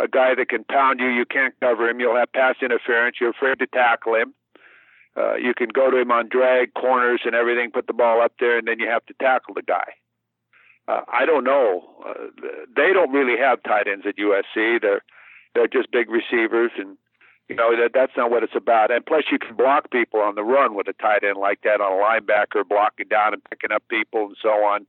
[0.00, 1.08] a guy that can pound you.
[1.08, 2.00] You can't cover him.
[2.00, 3.16] You'll have pass interference.
[3.20, 4.32] You're afraid to tackle him.
[5.18, 8.32] Uh, you can go to him on drag corners and everything, put the ball up
[8.40, 10.00] there, and then you have to tackle the guy.
[10.86, 11.84] Uh, I don't know.
[12.08, 12.32] Uh,
[12.74, 14.80] they don't really have tight ends at USC.
[14.80, 15.02] They're
[15.54, 16.96] they're just big receivers, and
[17.48, 18.90] you know that that's not what it's about.
[18.90, 21.80] And plus, you can block people on the run with a tight end like that
[21.80, 24.86] on a linebacker, blocking down and picking up people and so on.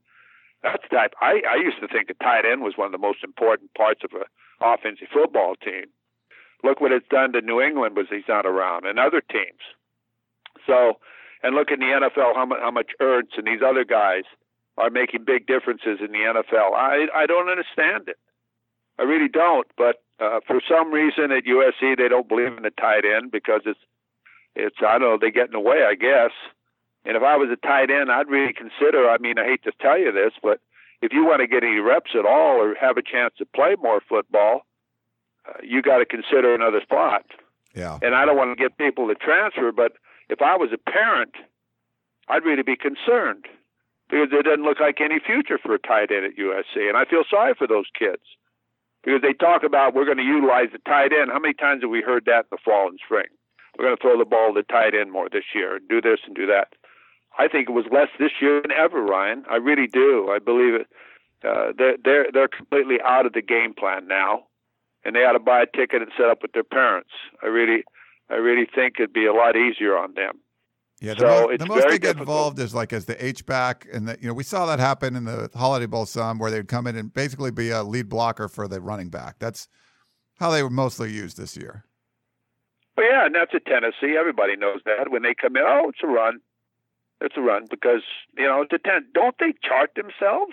[0.62, 1.14] That's the type.
[1.20, 4.02] I I used to think a tight end was one of the most important parts
[4.04, 4.26] of a
[4.64, 5.86] offensive football team.
[6.62, 9.64] Look what it's done to New England was he's not around, and other teams.
[10.66, 10.98] So,
[11.42, 14.24] and look in the NFL how much how much Ertz and these other guys
[14.76, 16.74] are making big differences in the NFL.
[16.74, 18.18] I I don't understand it.
[18.98, 19.66] I really don't.
[19.76, 23.62] But uh, for some reason at USC they don't believe in the tight end because
[23.64, 23.80] it's
[24.54, 26.32] it's I don't know they get in the way I guess.
[27.04, 29.08] And if I was a tight end, I'd really consider.
[29.08, 30.60] I mean, I hate to tell you this, but
[31.00, 33.74] if you want to get any reps at all or have a chance to play
[33.80, 34.66] more football,
[35.48, 37.24] uh, you got to consider another spot.
[37.74, 37.98] Yeah.
[38.02, 39.92] And I don't want to get people to transfer, but
[40.28, 41.34] if I was a parent,
[42.28, 43.46] I'd really be concerned
[44.10, 47.06] because there doesn't look like any future for a tight end at USC, and I
[47.06, 48.22] feel sorry for those kids
[49.04, 51.30] because they talk about we're going to utilize the tight end.
[51.32, 53.26] How many times have we heard that in the fall and spring?
[53.78, 56.00] We're going to throw the ball to the tight end more this year, and do
[56.00, 56.74] this and do that.
[57.38, 59.44] I think it was less this year than ever, Ryan.
[59.48, 60.30] I really do.
[60.30, 60.86] I believe it.
[61.42, 64.44] Uh, they're they're they're completely out of the game plan now,
[65.04, 67.10] and they ought to buy a ticket and set up with their parents.
[67.42, 67.84] I really,
[68.28, 70.40] I really think it'd be a lot easier on them.
[71.00, 72.20] Yeah, the, So most, the most they get difficult.
[72.20, 75.16] involved is like as the H back, and the, you know we saw that happen
[75.16, 78.48] in the Holiday Bowl some, where they'd come in and basically be a lead blocker
[78.48, 79.36] for the running back.
[79.38, 79.66] That's
[80.38, 81.84] how they were mostly used this year.
[82.96, 84.16] But yeah, and that's a Tennessee.
[84.18, 85.62] Everybody knows that when they come in.
[85.64, 86.40] Oh, it's a run.
[87.22, 88.02] It's a run because
[88.36, 89.06] you know the ten.
[89.14, 90.52] Don't they chart themselves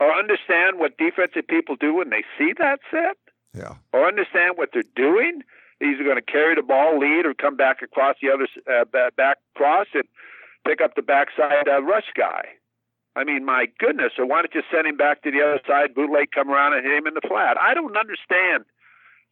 [0.00, 3.16] or understand what defensive people do when they see that set?
[3.54, 3.76] Yeah.
[3.94, 5.40] or understand what they're doing.
[5.80, 8.84] He's going to carry the ball, lead, or come back across the other uh,
[9.16, 10.04] back cross and
[10.66, 12.46] pick up the backside uh, rush guy.
[13.14, 14.12] I mean, my goodness!
[14.18, 16.84] Or why don't you send him back to the other side, bootleg, come around and
[16.84, 17.56] hit him in the flat?
[17.60, 18.64] I don't understand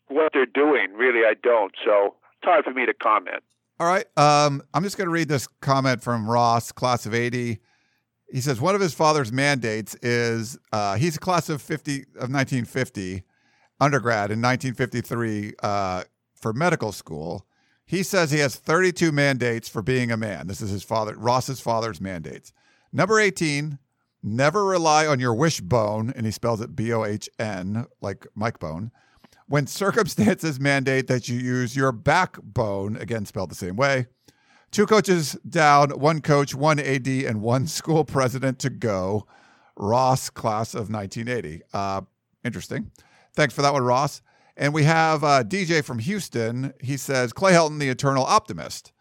[0.09, 0.93] what they're doing.
[0.95, 1.73] Really, I don't.
[1.85, 3.43] So it's hard for me to comment.
[3.81, 4.07] All right.
[4.17, 7.59] Um, I'm just going to read this comment from Ross, class of 80.
[8.31, 12.31] He says one of his father's mandates is uh, he's a class of 50 of
[12.31, 13.23] 1950,
[13.81, 16.05] undergrad in 1953 uh,
[16.45, 17.47] for medical school.
[17.87, 20.47] He says he has 32 mandates for being a man.
[20.47, 22.53] This is his father, Ross's father's mandates.
[22.93, 23.79] Number 18,
[24.23, 28.59] never rely on your wishbone, and he spells it B O H N, like Mike
[28.59, 28.91] Bohn.
[29.47, 34.09] When circumstances mandate that you use your backbone, again spelled the same way.
[34.71, 39.27] Two coaches down, one coach, one AD, and one school president to go.
[39.77, 41.63] Ross, class of 1980.
[41.73, 42.03] Uh,
[42.45, 42.91] interesting.
[43.33, 44.21] Thanks for that one, Ross.
[44.57, 46.75] And we have uh, DJ from Houston.
[46.81, 48.93] He says Clay Helton, the eternal optimist.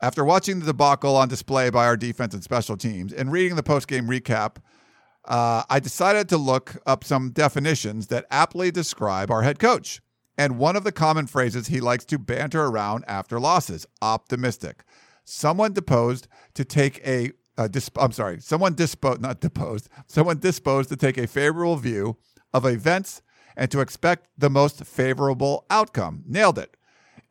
[0.00, 3.62] After watching the debacle on display by our defense and special teams and reading the
[3.62, 4.56] post-game recap,
[5.24, 10.00] uh, I decided to look up some definitions that aptly describe our head coach.
[10.36, 14.84] And one of the common phrases he likes to banter around after losses optimistic.
[15.24, 20.88] Someone deposed to take a, a disp- I'm sorry, someone disposed, not deposed, someone disposed
[20.90, 22.16] to take a favorable view
[22.52, 23.22] of events
[23.56, 26.22] and to expect the most favorable outcome.
[26.26, 26.76] Nailed it.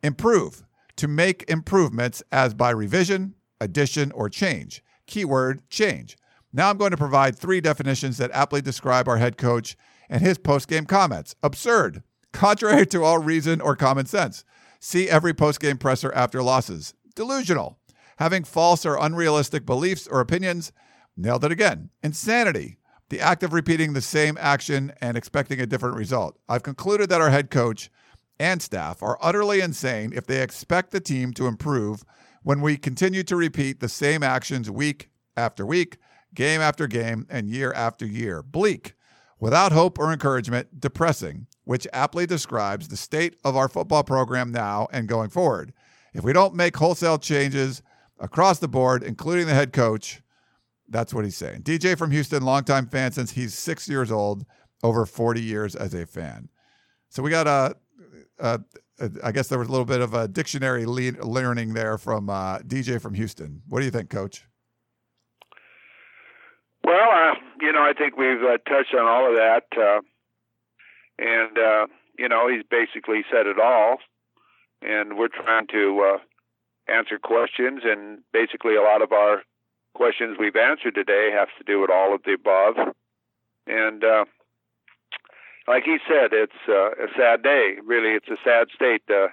[0.02, 0.64] Improve,
[0.96, 4.82] to make improvements as by revision, addition, or change.
[5.06, 6.16] Keyword change.
[6.52, 9.76] Now I'm going to provide three definitions that aptly describe our head coach
[10.08, 11.34] and his post-game comments.
[11.42, 12.02] Absurd,
[12.32, 14.44] contrary to all reason or common sense.
[14.80, 16.94] See every post-game presser after losses.
[17.14, 17.78] Delusional,
[18.18, 20.72] having false or unrealistic beliefs or opinions.
[21.16, 21.90] Nailed it again.
[22.02, 22.78] Insanity,
[23.10, 26.38] the act of repeating the same action and expecting a different result.
[26.48, 27.90] I've concluded that our head coach
[28.38, 32.04] and staff are utterly insane if they expect the team to improve
[32.42, 35.98] when we continue to repeat the same actions week after week,
[36.34, 38.42] game after game, and year after year.
[38.42, 38.94] Bleak,
[39.38, 44.88] without hope or encouragement, depressing, which aptly describes the state of our football program now
[44.92, 45.72] and going forward.
[46.12, 47.82] If we don't make wholesale changes
[48.18, 50.22] across the board, including the head coach,
[50.94, 51.62] that's what he's saying.
[51.62, 54.46] DJ from Houston, longtime fan since he's six years old,
[54.84, 56.48] over 40 years as a fan.
[57.08, 57.74] So we got a,
[58.38, 58.60] a,
[59.00, 62.58] a I guess there was a little bit of a dictionary learning there from uh,
[62.58, 63.62] DJ from Houston.
[63.68, 64.44] What do you think, Coach?
[66.84, 70.00] Well, uh, you know, I think we've uh, touched on all of that, uh,
[71.18, 71.86] and uh,
[72.16, 73.96] you know, he's basically said it all.
[74.80, 79.42] And we're trying to uh, answer questions, and basically, a lot of our
[79.94, 82.94] questions we've answered today have to do with all of the above.
[83.66, 84.24] And uh,
[85.66, 87.76] like he said, it's uh, a sad day.
[87.84, 89.02] Really, it's a sad state.
[89.08, 89.28] Uh,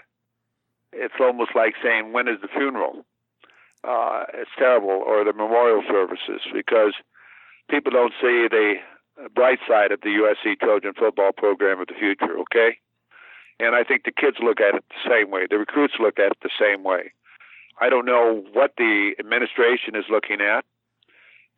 [0.93, 3.05] it's almost like saying, "When is the funeral?"
[3.83, 6.93] Uh, it's terrible, or the memorial services, because
[7.69, 8.75] people don't see the
[9.33, 12.37] bright side of the USC Trojan football program of the future.
[12.39, 12.77] Okay,
[13.59, 15.47] and I think the kids look at it the same way.
[15.49, 17.11] The recruits look at it the same way.
[17.79, 20.65] I don't know what the administration is looking at.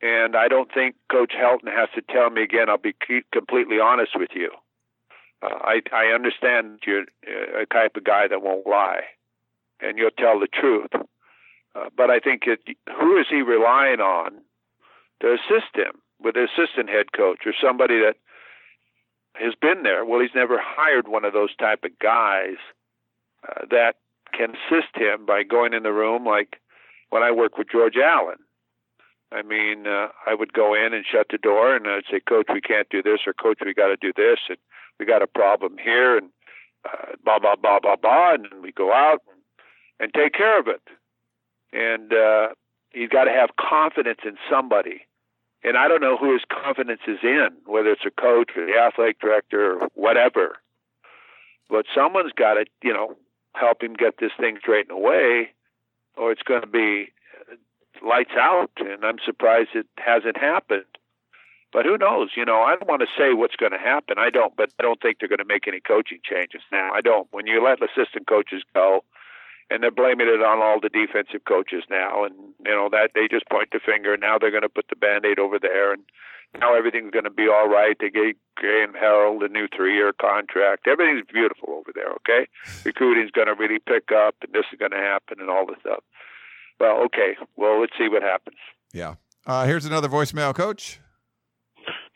[0.02, 2.70] And I don't think Coach Helton has to tell me again.
[2.70, 2.96] I'll be
[3.32, 4.52] completely honest with you.
[5.42, 9.04] Uh, I I understand you're a type of guy that won't lie,
[9.80, 10.92] and you'll tell the truth.
[10.94, 12.60] Uh, but I think it,
[13.00, 14.34] who is he relying on
[15.22, 18.16] to assist him with an assistant head coach or somebody that
[19.36, 20.06] has been there?
[20.06, 22.58] Well, he's never hired one of those type of guys
[23.48, 23.96] uh, that
[24.36, 26.58] can assist him by going in the room like
[27.10, 28.38] when I work with George Allen.
[29.32, 32.48] I mean, uh, I would go in and shut the door and I'd say, Coach,
[32.54, 34.58] we can't do this, or Coach, we got to do this, and
[35.00, 36.30] we got a problem here, and
[36.86, 38.34] uh, blah, blah, blah, blah, blah.
[38.36, 39.42] And we go out and,
[40.00, 40.82] and take care of it.
[41.72, 42.50] And uh,
[42.94, 45.02] you've got to have confidence in somebody.
[45.64, 48.78] And I don't know who his confidence is in, whether it's a coach or the
[48.78, 50.58] athletic director or whatever.
[51.70, 53.16] But someone's got to, you know,
[53.54, 55.52] help him get this thing straightened away,
[56.18, 57.12] or it's going to be
[58.06, 58.72] lights out.
[58.78, 60.86] And I'm surprised it hasn't happened.
[61.72, 62.30] But who knows?
[62.38, 64.18] You know, I don't want to say what's going to happen.
[64.20, 66.92] I don't, but I don't think they're going to make any coaching changes now.
[66.94, 67.28] I don't.
[67.32, 69.04] When you let assistant coaches go,
[69.72, 73.28] and they're blaming it on all the defensive coaches now, and you know that they
[73.28, 74.16] just point the finger.
[74.18, 76.04] Now they're going to put the band-aid over there, and
[76.60, 77.96] now everything's going to be all right.
[78.00, 80.88] They gave Graham Harrell a new three-year contract.
[80.88, 82.12] Everything's beautiful over there.
[82.24, 82.48] Okay,
[82.86, 85.78] recruiting's going to really pick up, and this is going to happen, and all this
[85.82, 86.04] stuff.
[86.80, 87.36] Well, okay.
[87.56, 88.58] Well, let's see what happens.
[88.94, 89.16] Yeah.
[89.46, 91.00] Uh, here's another voicemail, Coach.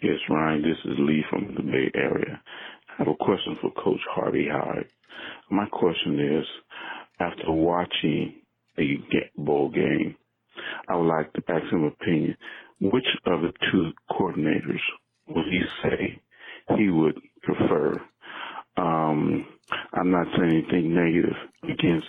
[0.01, 0.61] Yes, Ryan.
[0.61, 2.41] This is Lee from the Bay Area.
[2.89, 4.87] I have a question for Coach Harvey Hyde.
[5.49, 6.45] My question is,
[7.19, 8.35] after watching
[8.77, 8.99] a
[9.35, 10.15] bowl game,
[10.87, 12.37] I would like to ask him opinion
[12.81, 14.81] which of the two coordinators
[15.29, 16.21] would he say
[16.77, 18.01] he would prefer?
[18.77, 19.47] Um,
[19.93, 22.07] I'm not saying anything negative against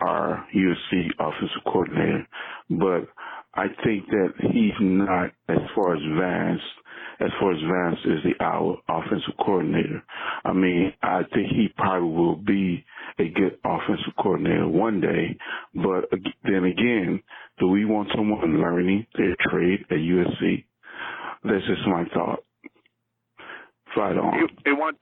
[0.00, 2.26] our USC offensive coordinator,
[2.70, 3.08] but
[3.54, 6.02] I think that he's not as far as
[7.20, 10.02] as far as Vance is the our offensive coordinator.
[10.44, 12.84] I mean, I think he probably will be
[13.18, 15.36] a good offensive coordinator one day,
[15.74, 16.10] but
[16.44, 17.22] then again,
[17.58, 20.64] do we want someone learning their trade at USC?
[21.44, 22.42] That's just my thought.
[23.96, 24.34] Right on.
[24.34, 24.96] He, he, want,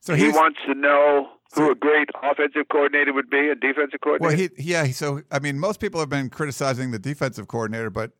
[0.00, 4.26] so he wants to know who a great offensive coordinator would be, a defensive coordinator.
[4.26, 4.86] Well, he yeah.
[4.86, 8.12] So I mean, most people have been criticizing the defensive coordinator, but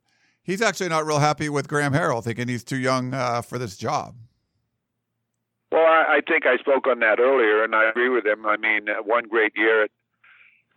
[0.43, 3.77] he's actually not real happy with Graham Harrell, thinking he's too young uh, for this
[3.77, 4.15] job.
[5.71, 8.45] Well, I, I think I spoke on that earlier, and I agree with him.
[8.45, 9.91] I mean, uh, one great year at,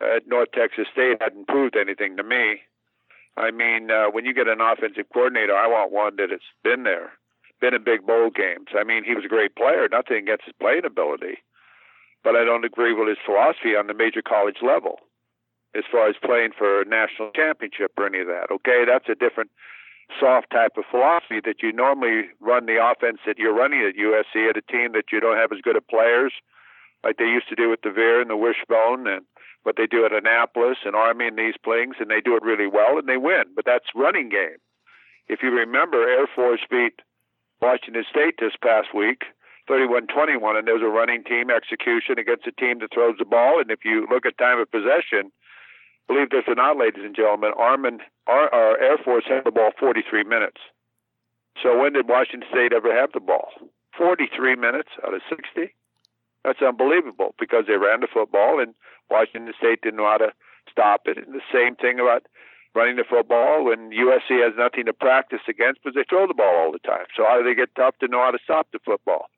[0.01, 2.62] at North Texas State hadn't proved anything to me.
[3.37, 6.85] I mean, uh, when you get an offensive coordinator, I want one that has been
[6.85, 7.12] there,
[7.61, 8.69] been in big bowl games.
[8.75, 11.39] I mean, he was a great player, nothing against his playing ability.
[12.27, 14.99] but I don't agree with his philosophy on the major college level
[15.77, 18.51] as far as playing for a national championship or any of that.
[18.51, 19.51] Okay, that's a different
[20.20, 24.49] soft type of philosophy that you normally run the offense that you're running at USC
[24.49, 26.33] at a team that you don't have as good of players
[27.05, 29.22] like they used to do with the Veer and the Wishbone and
[29.62, 32.66] what they do at Annapolis and Army and these things, and they do it really
[32.66, 33.45] well and they win.
[33.55, 34.62] But that's running game.
[35.29, 37.03] If you remember, Air Force beat
[37.61, 39.22] Washington State this past week,
[39.68, 43.61] 31-21, and there's a running team execution against a team that throws the ball.
[43.61, 45.33] And if you look at time of possession,
[46.07, 49.71] believe this or not, ladies and gentlemen, Armin, our, our Air Force had the ball
[49.79, 50.61] 43 minutes.
[51.63, 53.49] So when did Washington State ever have the ball?
[53.97, 55.73] 43 minutes out of 60.
[56.45, 58.75] That's unbelievable because they ran the football and
[59.11, 60.33] Washington State didn't know how to
[60.71, 61.19] stop it.
[61.19, 62.27] And the same thing about
[62.75, 66.55] running the football when USC has nothing to practice against because they throw the ball
[66.55, 67.07] all the time.
[67.17, 69.31] So how do they get tough to know how to stop the football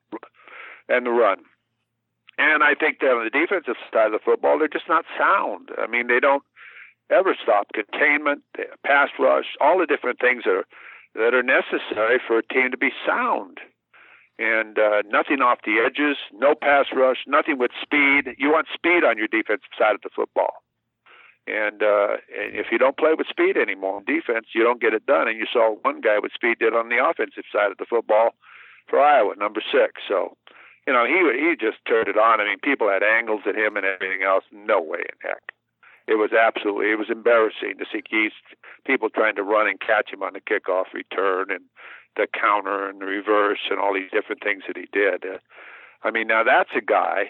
[0.89, 1.39] and the run?
[2.37, 5.71] And I think that on the defensive side of the football, they're just not sound.
[5.79, 6.43] I mean, they don't
[7.11, 8.43] ever stop containment,
[8.85, 10.67] pass rush, all the different things that are
[11.15, 13.59] that are necessary for a team to be sound.
[14.39, 18.37] And uh, nothing off the edges, no pass rush, nothing with speed.
[18.39, 20.63] You want speed on your defensive side of the football.
[21.49, 24.95] And, uh, and if you don't play with speed anymore in defense, you don't get
[24.95, 25.27] it done.
[25.27, 28.37] And you saw one guy with speed did on the offensive side of the football
[28.87, 30.03] for Iowa, number six.
[30.07, 30.37] So,
[30.87, 32.41] you know, he he just turned it on.
[32.41, 34.45] I mean, people had angles at him and everything else.
[34.53, 35.43] No way in heck
[36.09, 38.35] it was absolutely it was embarrassing to see East
[38.87, 41.65] people trying to run and catch him on the kickoff return and
[42.17, 45.25] the counter and the reverse and all these different things that he did.
[45.25, 45.39] Uh,
[46.03, 47.25] I mean, now that's a guy.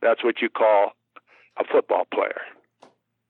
[0.00, 0.92] That's what you call
[1.58, 2.40] a football player,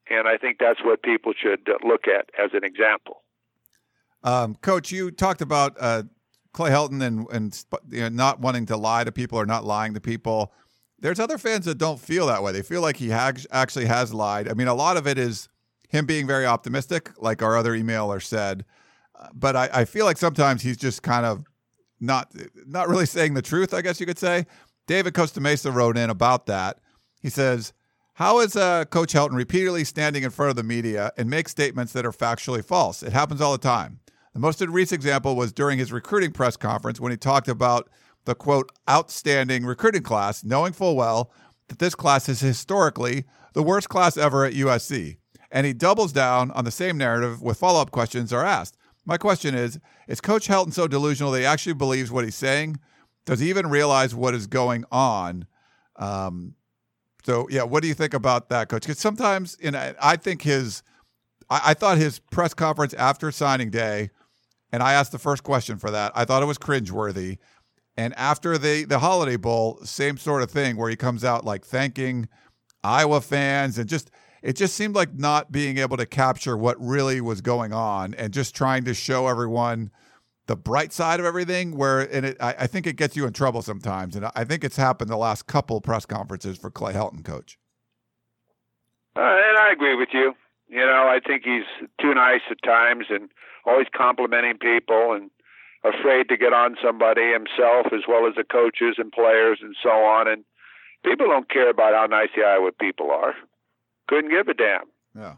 [0.08, 3.22] and I think that's what people should uh, look at as an example.
[4.22, 6.02] Um, Coach, you talked about uh,
[6.52, 9.94] Clay Helton and and you know, not wanting to lie to people or not lying
[9.94, 10.52] to people.
[11.00, 12.52] There's other fans that don't feel that way.
[12.52, 14.48] They feel like he has, actually has lied.
[14.48, 15.48] I mean, a lot of it is
[15.88, 18.64] him being very optimistic, like our other emailer said.
[19.34, 21.44] But I, I feel like sometimes he's just kind of
[22.00, 22.32] not
[22.66, 23.74] not really saying the truth.
[23.74, 24.46] I guess you could say.
[24.86, 26.78] David Costa Mesa wrote in about that.
[27.20, 27.72] He says,
[28.14, 31.92] "How is uh, Coach Helton repeatedly standing in front of the media and make statements
[31.92, 33.02] that are factually false?
[33.02, 34.00] It happens all the time.
[34.32, 37.88] The most recent example was during his recruiting press conference when he talked about."
[38.24, 41.32] The quote, outstanding recruiting class, knowing full well
[41.68, 45.16] that this class is historically the worst class ever at USC.
[45.50, 48.76] And he doubles down on the same narrative with follow up questions are asked.
[49.04, 52.78] My question is Is Coach Helton so delusional that he actually believes what he's saying?
[53.26, 55.46] Does he even realize what is going on?
[55.96, 56.54] Um,
[57.24, 58.82] so, yeah, what do you think about that, Coach?
[58.82, 60.82] Because sometimes, you know, I think his,
[61.48, 64.10] I, I thought his press conference after signing day,
[64.72, 67.38] and I asked the first question for that, I thought it was cringeworthy
[67.96, 71.64] and after the the Holiday Bowl, same sort of thing where he comes out like
[71.64, 72.28] thanking
[72.82, 74.10] Iowa fans and just
[74.42, 78.32] it just seemed like not being able to capture what really was going on and
[78.32, 79.90] just trying to show everyone
[80.46, 83.32] the bright side of everything where and it, I, I think it gets you in
[83.32, 87.24] trouble sometimes and I think it's happened the last couple press conferences for Clay Helton
[87.24, 87.58] coach.
[89.16, 90.34] Uh, and I agree with you.
[90.68, 91.64] You know, I think he's
[92.00, 93.28] too nice at times and
[93.66, 95.30] always complimenting people and
[95.84, 99.90] afraid to get on somebody himself as well as the coaches and players and so
[99.90, 100.28] on.
[100.28, 100.44] And
[101.04, 103.34] people don't care about how nice the Iowa people are.
[104.08, 104.86] Couldn't give a damn.
[105.16, 105.34] Yeah.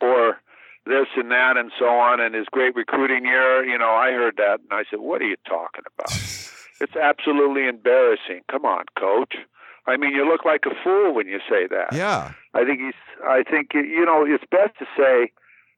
[0.00, 0.38] Or
[0.86, 2.20] this and that and so on.
[2.20, 5.26] And his great recruiting year, you know, I heard that and I said, what are
[5.26, 6.12] you talking about?
[6.80, 8.42] it's absolutely embarrassing.
[8.50, 9.34] Come on, coach.
[9.86, 11.92] I mean, you look like a fool when you say that.
[11.92, 12.32] Yeah.
[12.54, 12.94] I think he's.
[13.26, 15.32] I think you know it's best to say,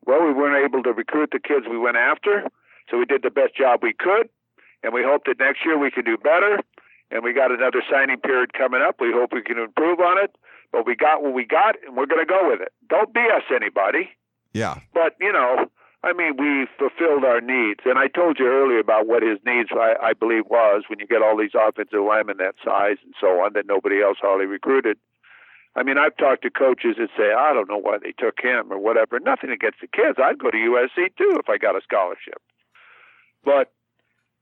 [0.05, 2.45] well, we weren't able to recruit the kids we went after
[2.93, 4.28] so we did the best job we could,
[4.84, 6.61] and we hope that next year we can do better.
[7.11, 8.97] And we got another signing period coming up.
[9.01, 10.36] We hope we can improve on it.
[10.72, 12.72] But we got what we got, and we're going to go with it.
[12.88, 14.09] Don't BS anybody.
[14.53, 14.80] Yeah.
[14.95, 15.66] But you know,
[16.03, 19.68] I mean, we fulfilled our needs, and I told you earlier about what his needs,
[19.72, 23.40] I, I believe, was when you get all these offensive linemen that size and so
[23.40, 24.99] on that nobody else hardly recruited.
[25.76, 28.72] I mean, I've talked to coaches that say, I don't know why they took him
[28.72, 29.20] or whatever.
[29.20, 30.18] Nothing against the kids.
[30.22, 32.43] I'd go to USC too if I got a scholarship.
[33.45, 33.72] But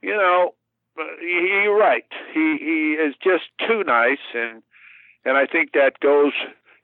[0.03, 0.55] you know,
[1.21, 2.05] he, you're right.
[2.33, 4.63] He he is just too nice, and
[5.25, 6.33] and I think that goes.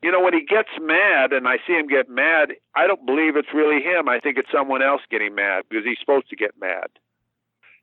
[0.02, 3.34] You know, when he gets mad, and I see him get mad, I don't believe
[3.34, 4.08] it's really him.
[4.08, 6.88] I think it's someone else getting mad because he's supposed to get mad.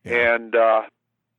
[0.03, 0.35] Yeah.
[0.35, 0.81] And uh,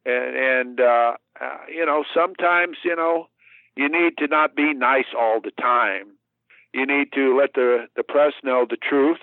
[0.05, 3.29] and and uh, uh, you know, sometimes you know,
[3.77, 6.19] you need to not be nice all the time.
[6.73, 9.21] You need to let the the press know the truth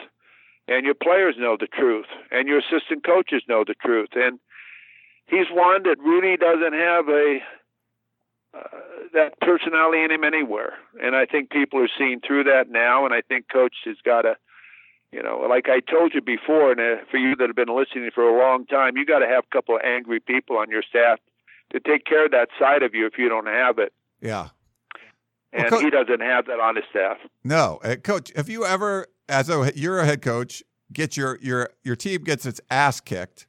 [0.72, 4.10] and your players know the truth, and your assistant coaches know the truth.
[4.16, 4.40] And
[5.28, 7.40] he's one that really doesn't have a
[8.54, 8.80] uh,
[9.14, 10.74] that personality in him anywhere.
[11.02, 13.06] And I think people are seeing through that now.
[13.06, 14.36] And I think coach has got to,
[15.12, 18.10] you know, like I told you before, and uh, for you that have been listening
[18.14, 20.84] for a long time, you got to have a couple of angry people on your
[20.84, 21.20] staff
[21.72, 23.94] to take care of that side of you if you don't have it.
[24.22, 24.50] Yeah.
[25.54, 27.18] And Well, he doesn't have that on his staff.
[27.44, 28.32] No, uh, coach.
[28.36, 30.62] Have you ever, as a you're a head coach,
[30.94, 33.48] get your your your team gets its ass kicked,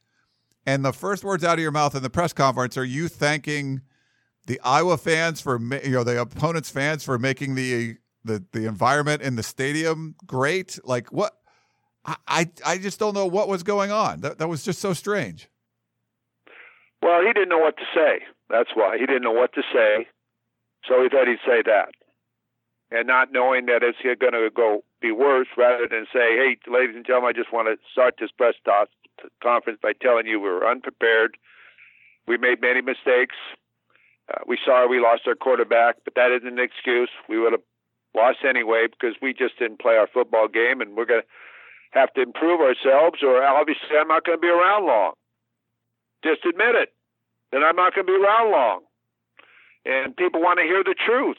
[0.65, 3.81] and the first words out of your mouth in the press conference are you thanking
[4.45, 9.21] the Iowa fans for you know the opponent's fans for making the the the environment
[9.21, 10.79] in the stadium great?
[10.83, 11.37] Like what?
[12.05, 14.21] I I, I just don't know what was going on.
[14.21, 15.49] That that was just so strange.
[17.01, 18.23] Well, he didn't know what to say.
[18.49, 20.07] That's why he didn't know what to say,
[20.87, 21.89] so he thought he'd say that,
[22.91, 26.95] and not knowing that it's going to go be worse, rather than say, "Hey, ladies
[26.95, 28.55] and gentlemen, I just want to start this press
[29.41, 31.37] conference by telling you we were unprepared.
[32.25, 33.35] We made many mistakes.
[34.31, 37.09] Uh, we sorry we lost our quarterback, but that isn't an excuse.
[37.27, 37.61] We would have
[38.15, 41.27] lost anyway because we just didn't play our football game, and we're going to
[41.91, 43.21] have to improve ourselves.
[43.21, 45.13] Or obviously, I'm not going to be around long.
[46.23, 46.93] Just admit it.
[47.51, 48.81] Then I'm not going to be around long.
[49.85, 51.37] And people want to hear the truth.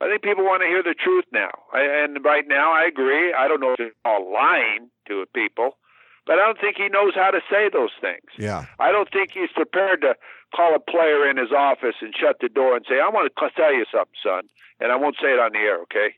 [0.00, 1.50] I think people want to hear the truth now.
[1.72, 3.32] I, and right now, I agree.
[3.32, 5.78] I don't know if it's all lying to people,
[6.26, 8.28] but I don't think he knows how to say those things.
[8.36, 8.66] Yeah.
[8.78, 10.14] I don't think he's prepared to
[10.54, 13.50] call a player in his office and shut the door and say, I want to
[13.56, 14.42] tell you something, son.
[14.80, 16.12] And I won't say it on the air, okay?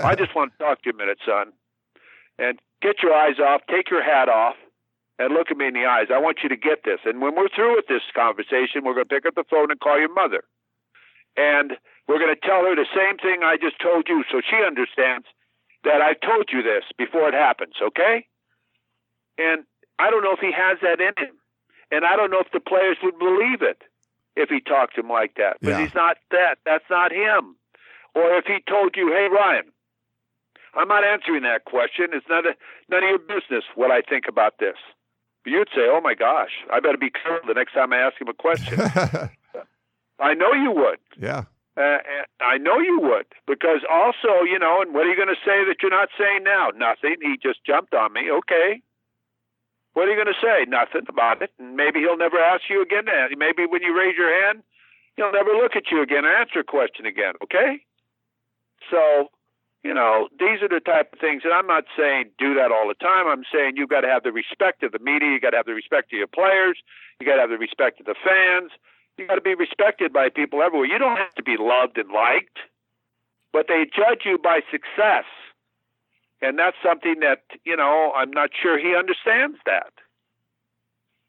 [0.06, 1.52] I just want to talk to you a minute, son.
[2.38, 4.54] And get your eyes off, take your hat off,
[5.18, 6.06] and look at me in the eyes.
[6.14, 7.00] I want you to get this.
[7.04, 9.80] And when we're through with this conversation, we're going to pick up the phone and
[9.80, 10.44] call your mother.
[11.36, 11.72] And
[12.08, 15.26] we're going to tell her the same thing I just told you so she understands
[15.84, 18.26] that I told you this before it happens, okay?
[19.38, 19.64] And
[19.98, 21.34] I don't know if he has that in him.
[21.90, 23.82] And I don't know if the players would believe it
[24.36, 25.58] if he talked to him like that.
[25.62, 25.80] But Yeah.
[25.84, 26.56] he's not that.
[26.64, 27.56] That's not him.
[28.14, 29.70] Or if he told you, hey, Ryan,
[30.74, 32.08] I'm not answering that question.
[32.12, 32.54] It's not a,
[32.88, 34.76] none of your business what I think about this.
[35.44, 38.20] But you'd say, oh my gosh, I better be careful the next time I ask
[38.20, 38.80] him a question.
[40.20, 40.98] I know you would.
[41.16, 41.44] yeah.
[41.78, 41.98] Uh,
[42.40, 45.62] I know you would, because also, you know, and what are you going to say
[45.62, 46.70] that you're not saying now?
[46.74, 47.22] Nothing.
[47.22, 48.28] He just jumped on me.
[48.28, 48.82] Okay.
[49.94, 50.66] What are you going to say?
[50.66, 51.50] Nothing about it.
[51.58, 53.06] And maybe he'll never ask you again.
[53.36, 54.64] Maybe when you raise your hand,
[55.14, 57.34] he'll never look at you again answer a question again.
[57.42, 57.78] Okay.
[58.90, 59.30] So,
[59.84, 62.88] you know, these are the type of things, and I'm not saying do that all
[62.88, 63.26] the time.
[63.28, 65.30] I'm saying you've got to have the respect of the media.
[65.30, 66.78] You got to have the respect of your players.
[67.20, 68.72] You got to have the respect of the fans.
[69.18, 70.86] You got to be respected by people everywhere.
[70.86, 72.58] You don't have to be loved and liked,
[73.52, 75.24] but they judge you by success.
[76.40, 79.92] And that's something that, you know, I'm not sure he understands that.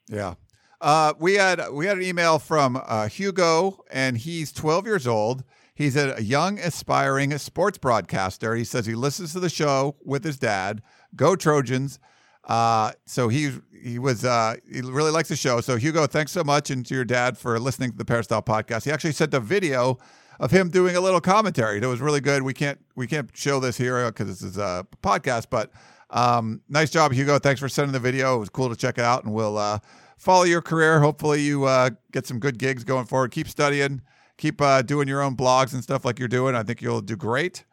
[0.08, 0.34] Yeah.
[0.80, 5.44] Uh, we had we had an email from uh, Hugo, and he's 12 years old.
[5.74, 8.54] He's a young, aspiring sports broadcaster.
[8.54, 10.82] He says he listens to the show with his dad.
[11.16, 11.98] Go Trojans!
[12.44, 15.60] Uh, so he he was uh, he really likes the show.
[15.60, 18.84] So Hugo, thanks so much, and to your dad for listening to the Peristyle podcast.
[18.84, 19.98] He actually sent a video
[20.38, 21.80] of him doing a little commentary.
[21.80, 22.42] That was really good.
[22.42, 25.70] We can't we can't show this here because this is a podcast, but
[26.08, 27.38] um, nice job, Hugo.
[27.38, 28.36] Thanks for sending the video.
[28.36, 29.78] It was cool to check it out, and we'll uh,
[30.16, 31.00] follow your career.
[31.00, 33.30] Hopefully, you uh, get some good gigs going forward.
[33.30, 34.02] Keep studying,
[34.38, 36.54] keep uh, doing your own blogs and stuff like you're doing.
[36.54, 37.64] I think you'll do great.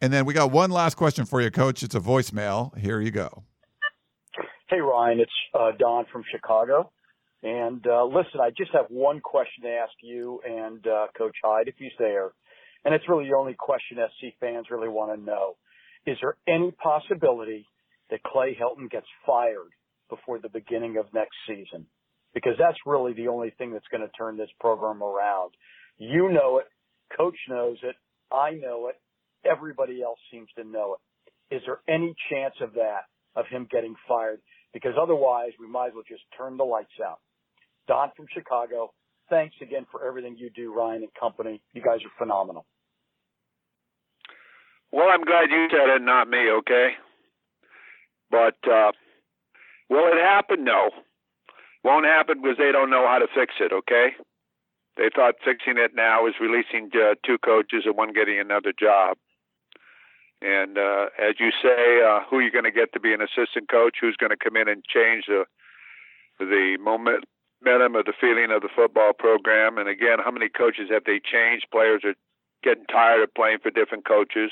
[0.00, 1.84] And then we got one last question for you, Coach.
[1.84, 2.76] It's a voicemail.
[2.76, 3.44] Here you go.
[4.72, 6.90] Hey, Ryan, it's uh, Don from Chicago.
[7.42, 11.68] And uh, listen, I just have one question to ask you and uh, Coach Hyde,
[11.68, 12.30] if he's there.
[12.82, 15.56] And it's really the only question SC fans really want to know.
[16.06, 17.66] Is there any possibility
[18.08, 19.68] that Clay Helton gets fired
[20.08, 21.84] before the beginning of next season?
[22.32, 25.50] Because that's really the only thing that's going to turn this program around.
[25.98, 26.66] You know it.
[27.14, 27.96] Coach knows it.
[28.34, 28.96] I know it.
[29.44, 31.56] Everybody else seems to know it.
[31.56, 33.02] Is there any chance of that,
[33.36, 34.40] of him getting fired?
[34.72, 37.18] Because otherwise, we might as well just turn the lights out.
[37.88, 38.92] Don from Chicago,
[39.28, 41.60] thanks again for everything you do, Ryan and company.
[41.74, 42.64] You guys are phenomenal.
[44.92, 46.90] Well, I'm glad you said it, not me, okay?
[48.30, 48.92] But uh,
[49.88, 50.64] will it happen?
[50.64, 50.90] No.
[51.84, 54.14] Won't happen because they don't know how to fix it, okay?
[54.96, 59.16] They thought fixing it now is releasing uh, two coaches and one getting another job.
[60.42, 63.22] And uh, as you say, uh, who are you going to get to be an
[63.22, 63.96] assistant coach?
[64.00, 65.44] Who's going to come in and change the
[66.40, 69.78] the momentum or the feeling of the football program?
[69.78, 71.66] And again, how many coaches have they changed?
[71.70, 72.14] Players are
[72.64, 74.50] getting tired of playing for different coaches.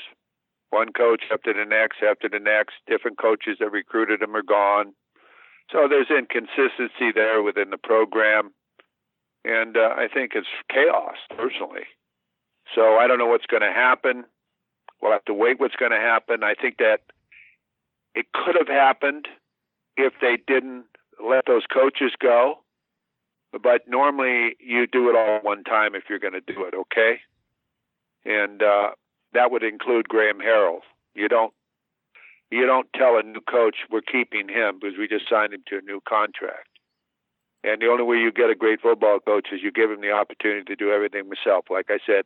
[0.69, 2.75] One coach after the next, after the next.
[2.87, 4.93] Different coaches that recruited them are gone.
[5.71, 8.51] So there's inconsistency there within the program.
[9.43, 11.83] And uh, I think it's chaos, personally.
[12.73, 14.23] So I don't know what's going to happen.
[15.01, 16.43] We'll have to wait what's going to happen.
[16.43, 16.99] I think that
[18.13, 19.27] it could have happened
[19.97, 20.85] if they didn't
[21.23, 22.59] let those coaches go.
[23.51, 27.19] But normally you do it all one time if you're going to do it, okay?
[28.23, 28.91] And uh,
[29.33, 30.79] that would include Graham Harrell.
[31.15, 31.53] You don't
[32.49, 35.77] you don't tell a new coach we're keeping him because we just signed him to
[35.77, 36.67] a new contract.
[37.63, 40.11] And the only way you get a great football coach is you give him the
[40.11, 41.65] opportunity to do everything himself.
[41.69, 42.25] Like I said,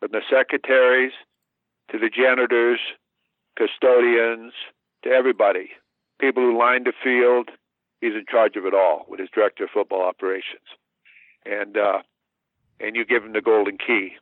[0.00, 1.12] from the secretaries
[1.90, 2.80] to the janitors,
[3.56, 4.52] custodians,
[5.04, 5.70] to everybody,
[6.20, 7.50] people who line the field,
[8.00, 10.66] he's in charge of it all with his director of football operations.
[11.44, 11.98] And uh,
[12.80, 14.12] and you give him the golden key,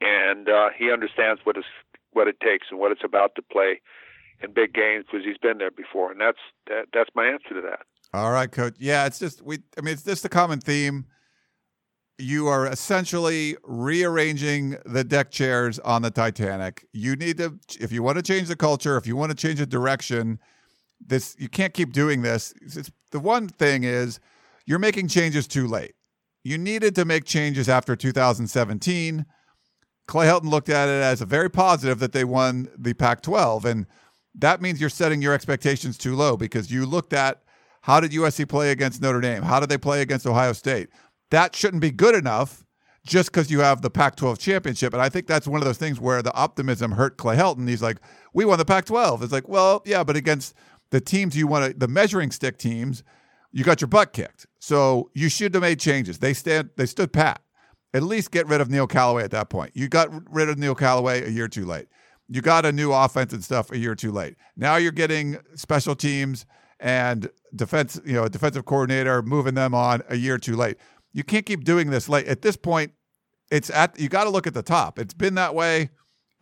[0.00, 1.64] and uh, he understands what is
[2.12, 3.80] what it takes and what it's about to play
[4.42, 7.60] in big games because he's been there before, and that's that, that's my answer to
[7.60, 7.80] that.
[8.12, 8.74] All right, coach.
[8.78, 9.58] Yeah, it's just we.
[9.78, 11.06] I mean, it's just a common theme.
[12.18, 16.86] You are essentially rearranging the deck chairs on the Titanic.
[16.92, 19.58] You need to, if you want to change the culture, if you want to change
[19.58, 20.38] the direction,
[21.04, 22.54] this you can't keep doing this.
[22.62, 24.18] It's, the one thing is
[24.64, 25.94] you're making changes too late.
[26.42, 29.26] You needed to make changes after 2017.
[30.06, 33.64] Clay Helton looked at it as a very positive that they won the Pac 12.
[33.64, 33.86] And
[34.34, 37.42] that means you're setting your expectations too low because you looked at
[37.82, 39.42] how did USC play against Notre Dame?
[39.42, 40.88] How did they play against Ohio State?
[41.30, 42.64] That shouldn't be good enough
[43.06, 44.92] just because you have the Pac 12 championship.
[44.92, 47.68] And I think that's one of those things where the optimism hurt Clay Helton.
[47.68, 47.98] He's like,
[48.34, 49.22] we won the Pac 12.
[49.22, 50.54] It's like, well, yeah, but against
[50.90, 53.02] the teams you want to, the measuring stick teams,
[53.52, 54.46] you got your butt kicked.
[54.58, 56.18] So you should have made changes.
[56.18, 57.40] They stand, they stood pat.
[57.94, 59.70] At least get rid of Neil Callaway at that point.
[59.74, 61.86] You got rid of Neil Callaway a year too late.
[62.28, 64.34] You got a new offense and stuff a year too late.
[64.56, 66.44] Now you're getting special teams
[66.80, 70.76] and defense, you know, a defensive coordinator moving them on a year too late.
[71.16, 72.26] You can't keep doing this late.
[72.26, 72.92] At this point,
[73.50, 74.98] it's at you got to look at the top.
[74.98, 75.90] It's been that way,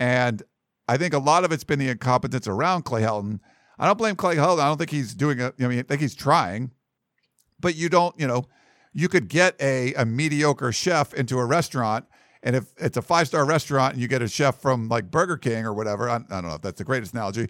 [0.00, 0.42] and
[0.88, 3.38] I think a lot of it's been the incompetence around Clay Helton.
[3.78, 4.60] I don't blame Clay Helton.
[4.60, 5.54] I don't think he's doing it.
[5.60, 6.72] I mean, I think he's trying,
[7.60, 8.46] but you don't, you know,
[8.92, 12.06] you could get a, a mediocre chef into a restaurant
[12.44, 15.38] and if it's a five star restaurant and you get a chef from like Burger
[15.38, 17.48] King or whatever, I, I, don't know if that's the greatest analogy,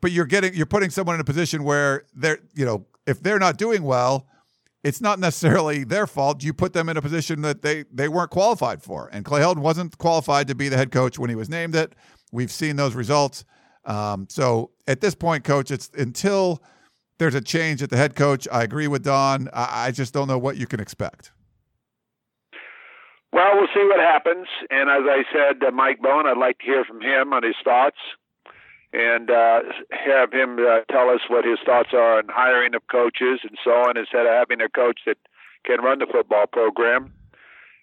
[0.00, 3.38] but you're getting you're putting someone in a position where they're you know if they're
[3.38, 4.28] not doing well,
[4.82, 6.42] it's not necessarily their fault.
[6.42, 9.60] You put them in a position that they they weren't qualified for, and Clay Helton
[9.60, 11.94] wasn't qualified to be the head coach when he was named it.
[12.32, 13.44] We've seen those results.
[13.84, 16.62] Um, so at this point, coach, it's until
[17.18, 18.48] there's a change at the head coach.
[18.50, 19.48] I agree with Don.
[19.52, 21.32] I, I just don't know what you can expect.
[23.32, 24.48] Well, we'll see what happens.
[24.70, 27.54] And as I said, uh, Mike Bohn, I'd like to hear from him on his
[27.62, 27.98] thoughts
[28.92, 29.60] and uh,
[29.90, 33.70] have him uh, tell us what his thoughts are on hiring of coaches and so
[33.70, 35.16] on, instead of having a coach that
[35.64, 37.12] can run the football program.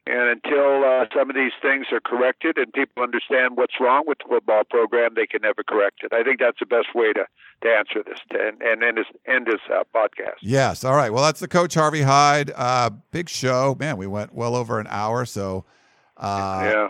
[0.10, 4.20] And until uh, some of these things are corrected and people understand what's wrong with
[4.20, 6.14] the football program, they can never correct it.
[6.14, 7.26] I think that's the best way to,
[7.64, 10.38] to answer this to, and, and end this, end this uh, podcast.
[10.42, 10.86] Yes.
[10.86, 11.12] All right.
[11.12, 12.54] Well, that's the coach Harvey Hyde.
[12.56, 13.76] Uh, big show.
[13.78, 15.26] Man, we went well over an hour.
[15.26, 15.66] So,
[16.16, 16.88] uh, yeah.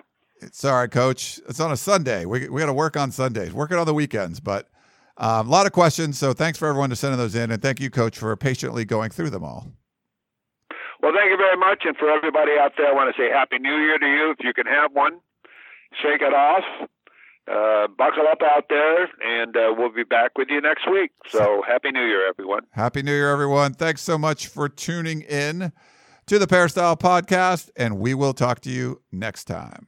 [0.52, 1.40] Sorry, coach.
[1.50, 2.26] It's on a Sunday.
[2.26, 4.70] We, we got to work on Sundays, working on the weekends, but
[5.18, 6.18] um, a lot of questions.
[6.18, 7.52] So thanks for everyone to sending those in.
[7.52, 9.68] And thank you, coach, for patiently going through them all.
[11.02, 11.84] Well, thank you very much.
[11.86, 14.32] And for everybody out there, I want to say Happy New Year to you.
[14.32, 15.20] If you can have one,
[16.02, 16.64] shake it off.
[17.50, 21.12] Uh, buckle up out there, and uh, we'll be back with you next week.
[21.30, 22.64] So, Happy New Year, everyone.
[22.72, 23.74] Happy New Year, everyone.
[23.74, 25.72] Thanks so much for tuning in
[26.26, 29.88] to the Peristyle Podcast, and we will talk to you next time.